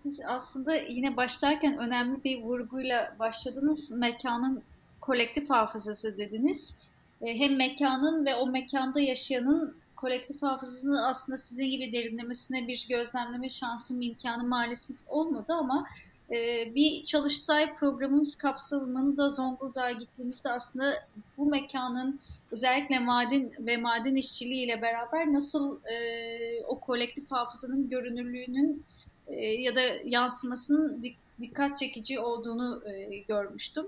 Siz 0.02 0.20
aslında 0.26 0.74
yine 0.74 1.16
başlarken 1.16 1.78
önemli 1.78 2.24
bir 2.24 2.42
vurguyla 2.42 3.16
başladınız. 3.18 3.90
Mekanın 3.90 4.62
kolektif 5.00 5.50
hafızası 5.50 6.18
dediniz. 6.18 6.76
E, 7.22 7.38
hem 7.38 7.56
mekanın 7.56 8.26
ve 8.26 8.34
o 8.34 8.46
mekanda 8.46 9.00
yaşayanın 9.00 9.79
kolektif 10.00 10.42
hafızasını 10.42 11.06
aslında 11.06 11.36
sizin 11.36 11.70
gibi 11.70 11.92
derinlemesine 11.92 12.68
bir 12.68 12.86
gözlemleme 12.88 13.48
şansım 13.48 14.02
imkanı 14.02 14.44
maalesef 14.44 14.96
olmadı 15.08 15.52
ama 15.52 15.86
e, 16.30 16.68
bir 16.74 17.04
çalıştay 17.04 17.76
programımız 17.76 18.34
kapsamında 18.34 19.28
Zonguldak'a 19.28 19.92
gittiğimizde 19.92 20.48
aslında 20.50 20.94
bu 21.38 21.46
mekanın 21.46 22.20
özellikle 22.50 22.98
maden 22.98 23.50
ve 23.58 23.76
maden 23.76 24.14
işçiliği 24.14 24.64
ile 24.64 24.82
beraber 24.82 25.32
nasıl 25.32 25.84
e, 25.84 26.64
o 26.64 26.80
kolektif 26.80 27.30
hafızanın 27.30 27.88
görünürlüğünün 27.88 28.84
e, 29.26 29.46
ya 29.46 29.76
da 29.76 29.80
yansımasının 30.04 31.04
dikkat 31.40 31.78
çekici 31.78 32.20
olduğunu 32.20 32.82
e, 32.86 33.18
görmüştüm. 33.18 33.86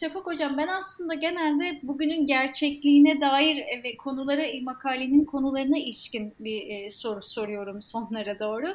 Şafak 0.00 0.26
Hocam 0.26 0.58
ben 0.58 0.68
aslında 0.68 1.14
genelde 1.14 1.80
bugünün 1.82 2.26
gerçekliğine 2.26 3.20
dair 3.20 3.56
e, 3.56 3.82
ve 3.84 3.96
konulara 3.96 4.42
makalenin 4.62 5.24
konularına 5.24 5.78
ilişkin 5.78 6.34
bir 6.40 6.68
e, 6.68 6.90
soru 6.90 7.22
soruyorum 7.22 7.82
sonlara 7.82 8.38
doğru. 8.38 8.66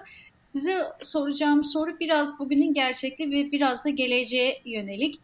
Size 0.44 0.84
soracağım 1.02 1.64
soru 1.64 2.00
biraz 2.00 2.40
bugünün 2.40 2.74
gerçekliği 2.74 3.32
ve 3.32 3.52
biraz 3.52 3.86
da 3.86 3.90
geleceğe 3.90 4.62
yönelik. 4.66 5.20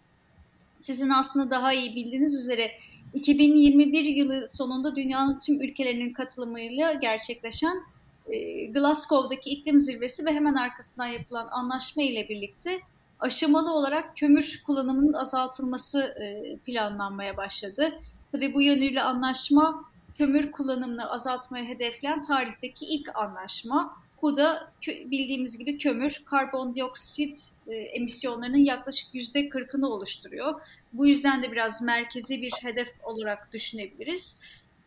Sizin 0.79 1.09
aslında 1.09 1.51
daha 1.51 1.73
iyi 1.73 1.95
bildiğiniz 1.95 2.35
üzere 2.35 2.71
2021 3.13 4.05
yılı 4.05 4.47
sonunda 4.47 4.95
dünyanın 4.95 5.39
tüm 5.39 5.61
ülkelerinin 5.61 6.13
katılımıyla 6.13 6.93
gerçekleşen 6.93 7.83
e, 8.27 8.65
Glasgow'daki 8.65 9.49
iklim 9.49 9.79
zirvesi 9.79 10.25
ve 10.25 10.33
hemen 10.33 10.55
arkasından 10.55 11.07
yapılan 11.07 11.47
anlaşma 11.51 12.03
ile 12.03 12.29
birlikte 12.29 12.79
aşamalı 13.19 13.73
olarak 13.73 14.17
kömür 14.17 14.61
kullanımının 14.65 15.13
azaltılması 15.13 15.99
e, 16.01 16.57
planlanmaya 16.57 17.37
başladı. 17.37 17.99
Tabii 18.31 18.53
bu 18.53 18.61
yönüyle 18.61 19.01
anlaşma 19.01 19.85
kömür 20.17 20.51
kullanımını 20.51 21.11
azaltmaya 21.11 21.65
hedefleyen 21.65 22.21
tarihteki 22.21 22.85
ilk 22.85 23.15
anlaşma. 23.15 23.97
Bu 24.21 24.35
da 24.35 24.71
bildiğimiz 24.81 25.57
gibi 25.57 25.77
kömür, 25.77 26.21
karbondioksit 26.25 27.51
e, 27.67 27.75
emisyonlarının 27.75 28.65
yaklaşık 28.65 29.15
yüzde 29.15 29.49
kırkını 29.49 29.89
oluşturuyor. 29.89 30.61
Bu 30.93 31.07
yüzden 31.07 31.43
de 31.43 31.51
biraz 31.51 31.81
merkezi 31.81 32.41
bir 32.41 32.51
hedef 32.61 32.87
olarak 33.03 33.53
düşünebiliriz. 33.53 34.39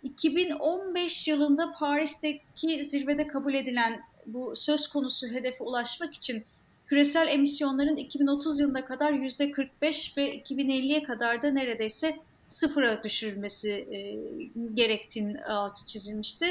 2015 0.02 1.28
yılında 1.28 1.72
Paris'teki 1.72 2.84
zirvede 2.84 3.26
kabul 3.26 3.54
edilen 3.54 4.00
bu 4.26 4.56
söz 4.56 4.88
konusu 4.88 5.28
hedefe 5.28 5.64
ulaşmak 5.64 6.14
için 6.14 6.44
küresel 6.90 7.28
emisyonların 7.28 7.96
2030 7.96 8.60
yılına 8.60 8.84
kadar 8.84 9.12
%45 9.12 10.16
ve 10.16 10.38
2050'ye 10.38 11.02
kadar 11.02 11.42
da 11.42 11.50
neredeyse 11.50 12.18
sıfıra 12.48 13.04
düşürülmesi 13.04 13.70
e, 13.70 13.98
gerektiğinin 14.74 15.34
altı 15.34 15.86
çizilmişti. 15.86 16.46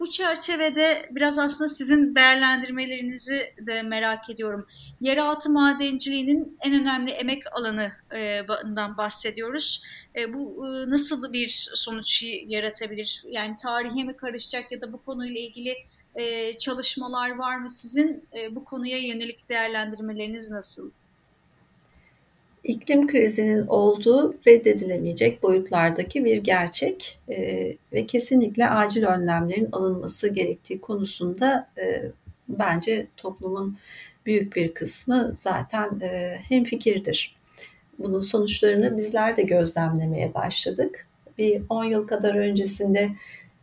Bu 0.00 0.10
çerçevede 0.10 1.08
biraz 1.10 1.38
aslında 1.38 1.68
sizin 1.68 2.14
değerlendirmelerinizi 2.14 3.54
de 3.66 3.82
merak 3.82 4.30
ediyorum. 4.30 4.66
Yeraltı 5.00 5.50
madenciliğinin 5.50 6.58
en 6.60 6.80
önemli 6.80 7.10
emek 7.10 7.42
alanından 7.52 8.96
bahsediyoruz. 8.96 9.82
E, 10.16 10.34
bu 10.34 10.66
e, 10.66 10.90
nasıl 10.90 11.32
bir 11.32 11.70
sonuç 11.74 12.22
yaratabilir? 12.46 13.22
Yani 13.30 13.56
tarihe 13.56 14.04
mi 14.04 14.16
karışacak 14.16 14.72
ya 14.72 14.80
da 14.80 14.92
bu 14.92 15.04
konuyla 15.04 15.40
ilgili 15.40 15.76
e, 16.14 16.58
çalışmalar 16.58 17.36
var 17.36 17.56
mı? 17.56 17.70
Sizin 17.70 18.24
e, 18.38 18.54
bu 18.56 18.64
konuya 18.64 18.98
yönelik 18.98 19.48
değerlendirmeleriniz 19.48 20.50
nasıl? 20.50 20.90
iklim 22.68 23.06
krizinin 23.06 23.66
olduğu 23.66 24.34
reddedilemeyecek 24.46 25.42
boyutlardaki 25.42 26.24
bir 26.24 26.36
gerçek 26.36 27.18
e, 27.28 27.36
ve 27.92 28.06
kesinlikle 28.06 28.68
acil 28.70 29.04
önlemlerin 29.04 29.68
alınması 29.72 30.28
gerektiği 30.28 30.80
konusunda 30.80 31.68
e, 31.78 32.02
bence 32.48 33.06
toplumun 33.16 33.78
büyük 34.26 34.56
bir 34.56 34.74
kısmı 34.74 35.32
zaten 35.36 36.00
e, 36.00 36.38
hemfikirdir. 36.48 37.36
Bunun 37.98 38.20
sonuçlarını 38.20 38.98
bizler 38.98 39.36
de 39.36 39.42
gözlemlemeye 39.42 40.34
başladık. 40.34 41.06
Bir 41.38 41.62
10 41.68 41.84
yıl 41.84 42.06
kadar 42.06 42.34
öncesinde 42.34 43.10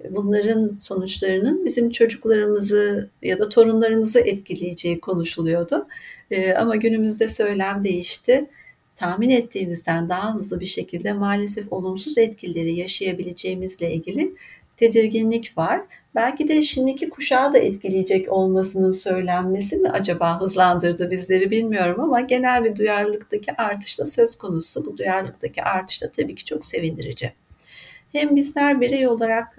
bunların 0.09 0.77
sonuçlarının 0.79 1.65
bizim 1.65 1.89
çocuklarımızı 1.89 3.09
ya 3.21 3.39
da 3.39 3.49
torunlarımızı 3.49 4.19
etkileyeceği 4.19 4.99
konuşuluyordu. 4.99 5.87
E, 6.31 6.53
ama 6.53 6.75
günümüzde 6.75 7.27
söylem 7.27 7.83
değişti 7.83 8.49
tahmin 8.95 9.29
ettiğimizden 9.29 10.09
daha 10.09 10.35
hızlı 10.35 10.59
bir 10.59 10.65
şekilde 10.65 11.13
maalesef 11.13 11.73
olumsuz 11.73 12.17
etkileri 12.17 12.79
yaşayabileceğimizle 12.79 13.93
ilgili 13.93 14.35
tedirginlik 14.77 15.57
var. 15.57 15.81
Belki 16.15 16.47
de 16.47 16.61
şimdiki 16.61 17.09
kuşağı 17.09 17.53
da 17.53 17.57
etkileyecek 17.57 18.31
olmasının 18.31 18.91
söylenmesi 18.91 19.77
mi 19.77 19.89
acaba 19.89 20.41
hızlandırdı 20.41 21.11
bizleri 21.11 21.51
bilmiyorum 21.51 22.01
ama 22.01 22.21
genel 22.21 22.63
bir 22.63 22.75
duyarlılıktaki 22.75 23.51
artış 23.57 23.99
da 23.99 24.05
söz 24.05 24.35
konusu. 24.35 24.85
Bu 24.85 24.97
duyarlılıktaki 24.97 25.63
artış 25.63 26.01
da 26.01 26.11
tabii 26.11 26.35
ki 26.35 26.45
çok 26.45 26.65
sevindirici. 26.65 27.33
Hem 28.15 28.35
bizler 28.35 28.81
birey 28.81 29.07
olarak 29.07 29.57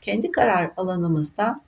kendi 0.00 0.30
karar 0.30 0.70
alanımızda 0.76 1.60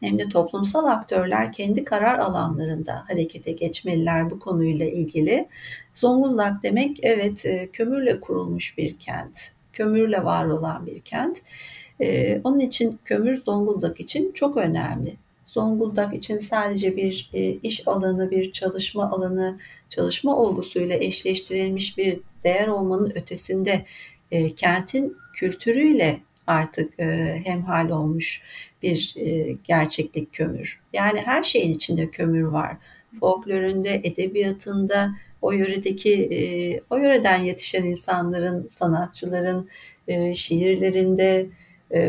hem 0.00 0.18
de 0.18 0.28
toplumsal 0.28 0.84
aktörler 0.86 1.52
kendi 1.52 1.84
karar 1.84 2.18
alanlarında 2.18 3.04
harekete 3.08 3.52
geçmeliler 3.52 4.30
bu 4.30 4.38
konuyla 4.38 4.86
ilgili. 4.86 5.48
Zonguldak 5.94 6.62
demek 6.62 6.98
evet 7.02 7.46
e, 7.46 7.68
kömürle 7.72 8.20
kurulmuş 8.20 8.78
bir 8.78 8.98
kent, 8.98 9.38
kömürle 9.72 10.24
var 10.24 10.46
olan 10.46 10.86
bir 10.86 11.00
kent. 11.00 11.42
E, 12.00 12.40
onun 12.44 12.60
için 12.60 12.98
kömür 13.04 13.36
Zonguldak 13.36 14.00
için 14.00 14.32
çok 14.32 14.56
önemli. 14.56 15.16
Zonguldak 15.44 16.14
için 16.14 16.38
sadece 16.38 16.96
bir 16.96 17.30
e, 17.32 17.50
iş 17.50 17.88
alanı, 17.88 18.30
bir 18.30 18.52
çalışma 18.52 19.10
alanı, 19.10 19.58
çalışma 19.88 20.36
olgusuyla 20.36 20.96
eşleştirilmiş 20.96 21.98
bir 21.98 22.20
değer 22.44 22.68
olmanın 22.68 23.12
ötesinde 23.14 23.84
kentin 24.56 25.16
kültürüyle 25.34 26.20
artık 26.46 26.98
hemhal 27.44 27.90
olmuş 27.90 28.42
bir 28.82 29.16
gerçeklik 29.64 30.32
kömür. 30.32 30.80
Yani 30.92 31.20
her 31.24 31.42
şeyin 31.42 31.74
içinde 31.74 32.10
kömür 32.10 32.42
var. 32.42 32.76
Folkloründe, 33.20 34.00
edebiyatında, 34.04 35.10
o 35.42 35.52
yöredeki, 35.52 36.80
o 36.90 36.96
yöreden 36.96 37.42
yetişen 37.42 37.84
insanların, 37.84 38.68
sanatçıların 38.72 39.68
şiirlerinde, 40.34 41.46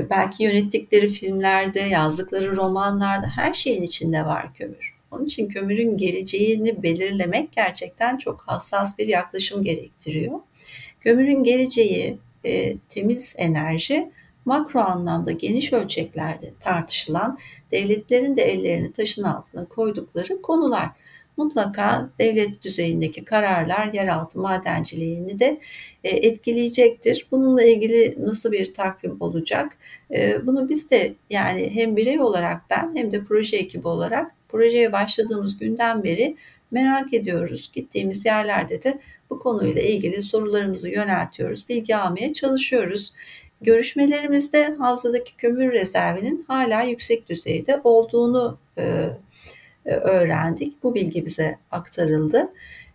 belki 0.09 0.43
yönettikleri 0.43 1.07
filmlerde, 1.07 1.79
yazdıkları 1.79 2.55
romanlarda 2.55 3.27
her 3.27 3.53
şeyin 3.53 3.81
içinde 3.81 4.25
var 4.25 4.53
kömür. 4.53 4.93
Onun 5.11 5.25
için 5.25 5.47
kömürün 5.47 5.97
geleceğini 5.97 6.83
belirlemek 6.83 7.51
gerçekten 7.51 8.17
çok 8.17 8.43
hassas 8.47 8.97
bir 8.97 9.07
yaklaşım 9.07 9.63
gerektiriyor. 9.63 10.39
Kömürün 11.03 11.43
geleceği 11.43 12.17
e, 12.45 12.77
temiz 12.77 13.35
enerji 13.37 14.11
makro 14.45 14.79
anlamda 14.79 15.31
geniş 15.31 15.73
ölçeklerde 15.73 16.53
tartışılan 16.59 17.37
devletlerin 17.71 18.37
de 18.37 18.41
ellerini 18.41 18.93
taşın 18.93 19.23
altına 19.23 19.65
koydukları 19.65 20.41
konular. 20.41 20.89
Mutlaka 21.37 22.09
devlet 22.19 22.63
düzeyindeki 22.63 23.25
kararlar 23.25 23.93
yeraltı 23.93 24.39
madenciliğini 24.39 25.39
de 25.39 25.59
e, 26.03 26.09
etkileyecektir. 26.09 27.27
Bununla 27.31 27.63
ilgili 27.63 28.15
nasıl 28.19 28.51
bir 28.51 28.73
takvim 28.73 29.17
olacak? 29.19 29.77
E, 30.11 30.45
bunu 30.45 30.69
biz 30.69 30.89
de 30.89 31.13
yani 31.29 31.69
hem 31.73 31.95
birey 31.95 32.19
olarak 32.19 32.61
ben 32.69 32.95
hem 32.95 33.11
de 33.11 33.23
proje 33.23 33.57
ekibi 33.57 33.87
olarak 33.87 34.31
projeye 34.49 34.91
başladığımız 34.91 35.57
günden 35.57 36.03
beri 36.03 36.35
merak 36.73 37.13
ediyoruz. 37.13 37.71
Gittiğimiz 37.73 38.25
yerlerde 38.25 38.83
de 38.83 38.99
bu 39.29 39.39
konuyla 39.39 39.81
ilgili 39.81 40.21
sorularımızı 40.21 40.89
yöneltiyoruz, 40.89 41.69
bilgi 41.69 41.95
almaya 41.95 42.33
çalışıyoruz. 42.33 43.13
Görüşmelerimizde 43.61 44.75
havzadaki 44.79 45.35
kömür 45.35 45.71
rezervinin 45.71 46.45
hala 46.47 46.81
yüksek 46.81 47.29
düzeyde 47.29 47.81
olduğunu 47.83 48.57
e, 48.77 48.83
e, 49.85 49.93
öğrendik. 49.93 50.83
Bu 50.83 50.95
bilgi 50.95 51.25
bize 51.25 51.57
aktarıldı. 51.71 52.49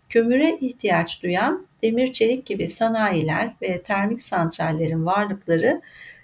Kömüre 0.09 0.57
ihtiyaç 0.61 1.23
duyan 1.23 1.67
demir 1.83 2.13
çelik 2.13 2.45
gibi 2.45 2.69
sanayiler 2.69 3.55
ve 3.61 3.81
termik 3.81 4.21
santrallerin 4.21 5.05
varlıkları 5.05 5.81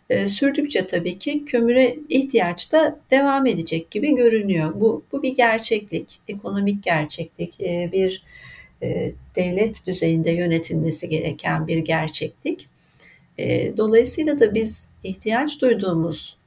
e, 0.09 0.27
sürdükçe 0.27 0.87
tabii 0.87 1.19
ki 1.19 1.45
kömüre 1.45 1.95
ihtiyaç 2.09 2.71
da 2.71 2.99
devam 3.11 3.45
edecek 3.45 3.91
gibi 3.91 4.15
görünüyor. 4.15 4.73
Bu, 4.75 5.03
bu 5.11 5.23
bir 5.23 5.35
gerçeklik, 5.35 6.19
ekonomik 6.27 6.83
gerçeklik, 6.83 7.61
e, 7.61 7.89
bir 7.93 8.23
e, 8.83 9.11
devlet 9.35 9.87
düzeyinde 9.87 10.31
yönetilmesi 10.31 11.09
gereken 11.09 11.67
bir 11.67 11.77
gerçeklik. 11.77 12.67
E, 13.37 13.77
dolayısıyla 13.77 14.39
da 14.39 14.53
biz 14.53 14.89
ihtiyaç 15.03 15.61
duyduğumuz 15.61 16.37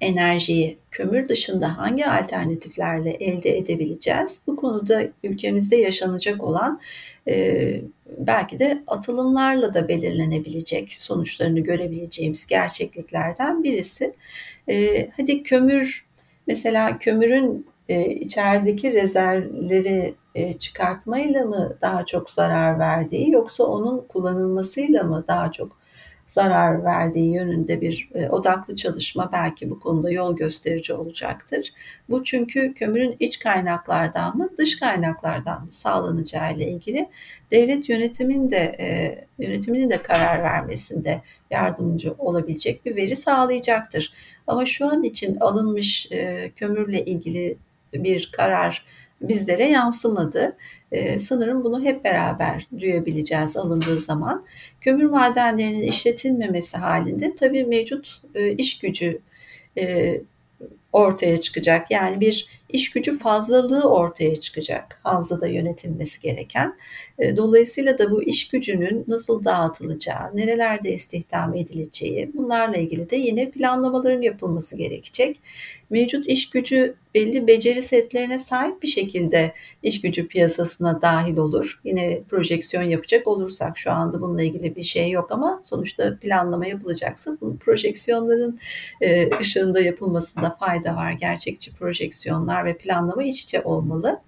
enerjiyi 0.00 0.78
kömür 0.90 1.28
dışında 1.28 1.78
hangi 1.78 2.06
alternatiflerle 2.06 3.10
elde 3.10 3.58
edebileceğiz? 3.58 4.40
Bu 4.46 4.56
konuda 4.56 5.02
ülkemizde 5.24 5.76
yaşanacak 5.76 6.44
olan 6.44 6.80
e, 7.28 7.80
belki 8.18 8.58
de 8.58 8.82
atılımlarla 8.86 9.74
da 9.74 9.88
belirlenebilecek 9.88 10.92
sonuçlarını 10.92 11.60
görebileceğimiz 11.60 12.46
gerçekliklerden 12.46 13.64
birisi. 13.64 14.14
E, 14.68 15.08
hadi 15.16 15.42
kömür 15.42 16.06
mesela 16.46 16.98
kömürün 16.98 17.66
e, 17.88 18.10
içerideki 18.10 18.92
rezervleri 18.92 20.14
e, 20.34 20.52
çıkartmayla 20.52 21.44
mı 21.44 21.76
daha 21.82 22.06
çok 22.06 22.30
zarar 22.30 22.78
verdiği 22.78 23.30
yoksa 23.30 23.64
onun 23.64 24.00
kullanılmasıyla 24.08 25.02
mı 25.02 25.24
daha 25.28 25.52
çok 25.52 25.79
zarar 26.30 26.84
verdiği 26.84 27.34
yönünde 27.34 27.80
bir 27.80 28.08
e, 28.14 28.28
odaklı 28.28 28.76
çalışma 28.76 29.32
belki 29.32 29.70
bu 29.70 29.80
konuda 29.80 30.10
yol 30.10 30.36
gösterici 30.36 30.94
olacaktır. 30.94 31.72
Bu 32.08 32.24
çünkü 32.24 32.74
kömürün 32.74 33.16
iç 33.20 33.38
kaynaklardan 33.38 34.36
mı 34.36 34.48
dış 34.58 34.80
kaynaklardan 34.80 35.64
mı 35.64 35.72
sağlanacağı 35.72 36.56
ile 36.56 36.70
ilgili 36.70 37.08
devlet 37.50 37.88
yönetimin 37.88 38.50
de 38.50 38.76
e, 38.80 39.18
yönetiminin 39.38 39.90
de 39.90 40.02
karar 40.02 40.42
vermesinde 40.42 41.22
yardımcı 41.50 42.14
olabilecek 42.18 42.86
bir 42.86 42.96
veri 42.96 43.16
sağlayacaktır. 43.16 44.12
Ama 44.46 44.66
şu 44.66 44.86
an 44.86 45.02
için 45.02 45.36
alınmış 45.40 46.08
e, 46.12 46.50
kömürle 46.56 47.04
ilgili 47.04 47.56
bir 47.94 48.30
karar 48.32 48.84
bizlere 49.20 49.66
yansımadı. 49.66 50.56
Ee, 50.92 51.18
sanırım 51.18 51.64
bunu 51.64 51.84
hep 51.84 52.04
beraber 52.04 52.66
duyabileceğiz 52.78 53.56
alındığı 53.56 54.00
zaman. 54.00 54.46
Kömür 54.80 55.04
madenlerinin 55.04 55.82
işletilmemesi 55.82 56.76
halinde 56.76 57.34
tabii 57.34 57.64
mevcut 57.64 58.22
e, 58.34 58.52
iş 58.52 58.78
gücü 58.78 59.20
e, 59.78 60.14
ortaya 60.92 61.36
çıkacak. 61.36 61.90
Yani 61.90 62.20
bir 62.20 62.59
iş 62.72 62.90
gücü 62.90 63.18
fazlalığı 63.18 63.90
ortaya 63.90 64.36
çıkacak 64.36 65.00
havzada 65.02 65.46
yönetilmesi 65.46 66.20
gereken. 66.20 66.76
E, 67.18 67.36
dolayısıyla 67.36 67.98
da 67.98 68.10
bu 68.10 68.22
iş 68.22 68.48
gücünün 68.48 69.04
nasıl 69.08 69.44
dağıtılacağı, 69.44 70.36
nerelerde 70.36 70.92
istihdam 70.92 71.56
edileceği 71.56 72.30
bunlarla 72.34 72.76
ilgili 72.76 73.10
de 73.10 73.16
yine 73.16 73.50
planlamaların 73.50 74.22
yapılması 74.22 74.76
gerekecek. 74.76 75.40
Mevcut 75.90 76.26
iş 76.26 76.50
gücü 76.50 76.94
belli 77.14 77.46
beceri 77.46 77.82
setlerine 77.82 78.38
sahip 78.38 78.82
bir 78.82 78.88
şekilde 78.88 79.54
iş 79.82 80.00
gücü 80.00 80.28
piyasasına 80.28 81.02
dahil 81.02 81.36
olur. 81.36 81.80
Yine 81.84 82.22
projeksiyon 82.28 82.82
yapacak 82.82 83.26
olursak 83.26 83.78
şu 83.78 83.90
anda 83.90 84.20
bununla 84.20 84.42
ilgili 84.42 84.76
bir 84.76 84.82
şey 84.82 85.10
yok 85.10 85.32
ama 85.32 85.60
sonuçta 85.64 86.18
planlama 86.20 86.66
yapılacaksa 86.66 87.36
bu 87.40 87.58
projeksiyonların 87.58 88.58
e, 89.00 89.38
ışığında 89.38 89.80
yapılmasında 89.80 90.56
fayda 90.60 90.96
var. 90.96 91.12
Gerçekçi 91.12 91.74
projeksiyonlar 91.74 92.59
ve 92.64 92.76
planlama 92.76 93.22
iç 93.22 93.42
içe 93.42 93.62
olmalı. 93.62 94.20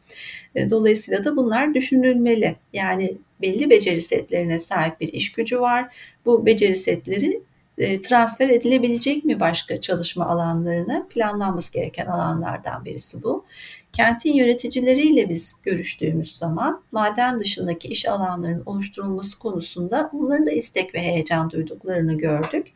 E, 0.54 0.70
dolayısıyla 0.70 1.24
da 1.24 1.36
bunlar 1.36 1.74
düşünülmeli. 1.74 2.56
Yani 2.72 3.16
belli 3.42 3.70
beceri 3.70 4.02
setlerine 4.02 4.58
sahip 4.58 5.00
bir 5.00 5.12
iş 5.12 5.32
gücü 5.32 5.60
var. 5.60 5.96
Bu 6.24 6.46
beceri 6.46 6.76
setleri 6.76 7.42
e, 7.78 8.02
transfer 8.02 8.48
edilebilecek 8.48 9.24
mi 9.24 9.40
başka 9.40 9.80
çalışma 9.80 10.26
alanlarına? 10.26 11.06
Planlanması 11.10 11.72
gereken 11.72 12.06
alanlardan 12.06 12.84
birisi 12.84 13.22
bu. 13.22 13.44
Kentin 13.92 14.32
yöneticileriyle 14.32 15.28
biz 15.28 15.54
görüştüğümüz 15.62 16.36
zaman 16.36 16.82
maden 16.92 17.38
dışındaki 17.38 17.88
iş 17.88 18.08
alanlarının 18.08 18.62
oluşturulması 18.66 19.38
konusunda 19.38 20.10
onların 20.12 20.46
da 20.46 20.50
istek 20.50 20.94
ve 20.94 20.98
heyecan 20.98 21.50
duyduklarını 21.50 22.18
gördük. 22.18 22.66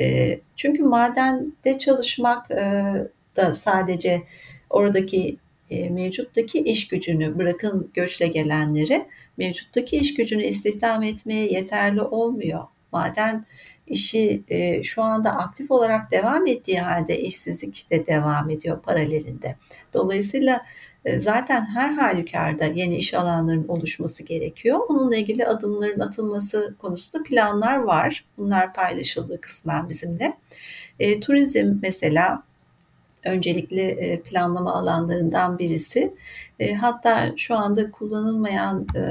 E, 0.00 0.38
çünkü 0.56 0.82
madende 0.82 1.78
çalışmak 1.78 2.50
da 3.36 3.54
sadece 3.54 4.22
oradaki 4.74 5.36
e, 5.70 5.90
mevcuttaki 5.90 6.58
iş 6.58 6.88
gücünü 6.88 7.38
bırakın 7.38 7.90
göçle 7.94 8.26
gelenleri 8.26 9.06
mevcuttaki 9.36 9.96
iş 9.96 10.14
gücünü 10.14 10.44
istihdam 10.44 11.02
etmeye 11.02 11.46
yeterli 11.46 12.02
olmuyor. 12.02 12.64
Maden 12.92 13.46
işi 13.86 14.42
e, 14.48 14.82
şu 14.82 15.02
anda 15.02 15.30
aktif 15.30 15.70
olarak 15.70 16.12
devam 16.12 16.46
ettiği 16.46 16.80
halde 16.80 17.20
işsizlik 17.20 17.90
de 17.90 18.06
devam 18.06 18.50
ediyor 18.50 18.82
paralelinde. 18.82 19.56
Dolayısıyla 19.94 20.62
e, 21.04 21.18
zaten 21.18 21.66
her 21.66 21.92
halükarda 21.92 22.64
yeni 22.64 22.96
iş 22.96 23.14
alanlarının 23.14 23.68
oluşması 23.68 24.22
gerekiyor. 24.22 24.80
Onunla 24.88 25.16
ilgili 25.16 25.46
adımların 25.46 26.00
atılması 26.00 26.74
konusunda 26.78 27.22
planlar 27.24 27.76
var. 27.76 28.24
Bunlar 28.38 28.74
paylaşıldı 28.74 29.40
kısmen 29.40 29.88
bizimle. 29.88 30.36
E, 31.00 31.20
turizm 31.20 31.78
mesela 31.82 32.42
öncelikli 33.24 33.80
e, 33.80 34.20
planlama 34.20 34.74
alanlarından 34.74 35.58
birisi. 35.58 36.14
E, 36.58 36.74
hatta 36.74 37.32
şu 37.36 37.56
anda 37.56 37.90
kullanılmayan 37.90 38.86
e, 38.96 39.02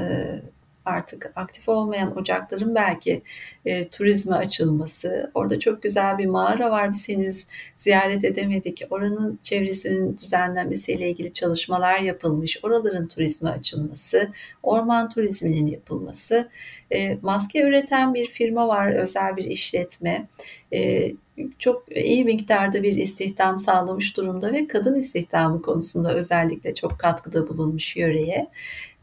artık 0.84 1.32
aktif 1.36 1.68
olmayan 1.68 2.18
ocakların 2.18 2.74
belki 2.74 3.22
e, 3.64 3.88
turizme 3.88 4.36
açılması. 4.36 5.30
Orada 5.34 5.58
çok 5.58 5.82
güzel 5.82 6.18
bir 6.18 6.26
mağara 6.26 6.70
var 6.70 6.92
biz 6.92 7.08
henüz 7.08 7.46
ziyaret 7.76 8.24
edemedik. 8.24 8.82
Oranın 8.90 9.38
çevresinin 9.42 10.16
düzenlenmesiyle 10.16 11.10
ilgili 11.10 11.32
çalışmalar 11.32 11.98
yapılmış. 11.98 12.58
Oraların 12.62 13.08
turizme 13.08 13.50
açılması, 13.50 14.32
orman 14.62 15.10
turizminin 15.10 15.66
yapılması. 15.66 16.48
E, 16.90 17.18
maske 17.22 17.62
üreten 17.62 18.14
bir 18.14 18.26
firma 18.26 18.68
var, 18.68 18.92
özel 18.92 19.36
bir 19.36 19.44
işletme. 19.44 20.28
E, 20.72 21.12
çok 21.58 21.96
iyi 21.96 22.24
miktarda 22.24 22.82
bir 22.82 22.96
istihdam 22.96 23.58
sağlamış 23.58 24.16
durumda 24.16 24.52
ve 24.52 24.66
kadın 24.66 24.94
istihdamı 24.94 25.62
konusunda 25.62 26.14
özellikle 26.14 26.74
çok 26.74 26.98
katkıda 26.98 27.48
bulunmuş 27.48 27.96
yöreye. 27.96 28.50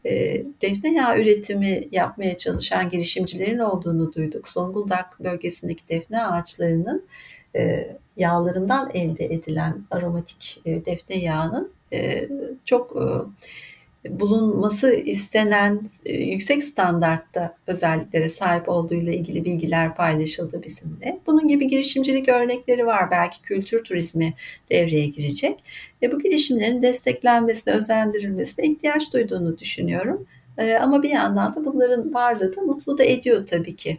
Ee, 0.06 0.44
defne 0.62 0.94
yağı 0.94 1.18
üretimi 1.18 1.88
yapmaya 1.92 2.36
çalışan 2.36 2.90
girişimcilerin 2.90 3.58
olduğunu 3.58 4.12
duyduk. 4.12 4.48
Zonguldak 4.48 5.20
bölgesindeki 5.20 5.88
defne 5.88 6.26
ağaçlarının 6.26 7.04
e, 7.56 7.88
yağlarından 8.16 8.90
elde 8.94 9.24
edilen 9.24 9.84
aromatik 9.90 10.60
e, 10.64 10.84
defne 10.84 11.16
yağının 11.16 11.72
e, 11.92 12.28
çok 12.64 12.96
bulunması 14.10 14.94
istenen 14.94 15.80
e, 16.06 16.16
yüksek 16.16 16.64
standartta 16.64 17.54
özelliklere 17.66 18.28
sahip 18.28 18.68
olduğuyla 18.68 19.12
ilgili 19.12 19.44
bilgiler 19.44 19.94
paylaşıldı 19.94 20.62
bizimle. 20.62 21.20
Bunun 21.26 21.48
gibi 21.48 21.68
girişimcilik 21.68 22.28
örnekleri 22.28 22.86
var. 22.86 23.10
Belki 23.10 23.42
kültür 23.42 23.84
turizmi 23.84 24.34
devreye 24.70 25.06
girecek. 25.06 25.64
Ve 26.02 26.12
bu 26.12 26.18
girişimlerin 26.18 26.82
desteklenmesine, 26.82 27.74
özendirilmesine 27.74 28.66
ihtiyaç 28.66 29.12
duyduğunu 29.12 29.58
düşünüyorum. 29.58 30.26
E, 30.58 30.74
ama 30.74 31.02
bir 31.02 31.10
yandan 31.10 31.54
da 31.54 31.64
bunların 31.64 32.14
varlığı 32.14 32.56
da 32.56 32.60
mutlu 32.60 32.98
da 32.98 33.04
ediyor 33.04 33.46
tabii 33.46 33.76
ki. 33.76 33.98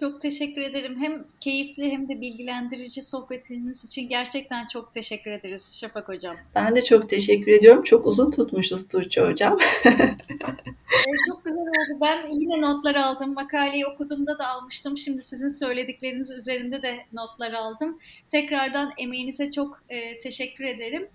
Çok 0.00 0.20
teşekkür 0.20 0.60
ederim. 0.60 0.96
Hem 1.00 1.24
keyifli 1.40 1.90
hem 1.90 2.08
de 2.08 2.20
bilgilendirici 2.20 3.02
sohbetiniz 3.02 3.84
için 3.84 4.08
gerçekten 4.08 4.66
çok 4.66 4.94
teşekkür 4.94 5.30
ederiz 5.30 5.78
Şafak 5.80 6.08
Hocam. 6.08 6.36
Ben 6.54 6.76
de 6.76 6.82
çok 6.82 7.08
teşekkür 7.08 7.52
ediyorum. 7.52 7.82
Çok 7.82 8.06
uzun 8.06 8.30
tutmuşuz 8.30 8.88
Tuğçe 8.88 9.20
Hocam. 9.20 9.58
evet, 9.84 11.18
çok 11.28 11.44
güzel 11.44 11.62
oldu. 11.62 11.98
Ben 12.02 12.28
yine 12.30 12.60
notlar 12.60 12.94
aldım. 12.94 13.34
Makaleyi 13.34 13.86
okuduğumda 13.86 14.38
da 14.38 14.48
almıştım. 14.48 14.98
Şimdi 14.98 15.22
sizin 15.22 15.48
söyledikleriniz 15.48 16.30
üzerinde 16.30 16.82
de 16.82 17.06
notlar 17.12 17.52
aldım. 17.52 17.98
Tekrardan 18.30 18.92
emeğinize 18.98 19.50
çok 19.50 19.82
e, 19.88 20.18
teşekkür 20.18 20.64
ederim. 20.64 21.08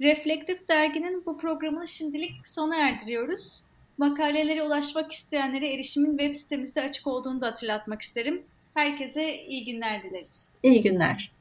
Reflektif 0.00 0.68
Dergi'nin 0.68 1.26
bu 1.26 1.38
programını 1.38 1.88
şimdilik 1.88 2.46
sona 2.46 2.76
erdiriyoruz. 2.76 3.62
Makalelere 3.98 4.62
ulaşmak 4.62 5.12
isteyenlere 5.12 5.74
erişimin 5.74 6.18
web 6.18 6.34
sitemizde 6.34 6.82
açık 6.82 7.06
olduğunu 7.06 7.40
da 7.40 7.46
hatırlatmak 7.46 8.02
isterim. 8.02 8.42
Herkese 8.74 9.44
iyi 9.46 9.64
günler 9.64 10.02
dileriz. 10.02 10.52
İyi 10.62 10.82
günler. 10.82 11.35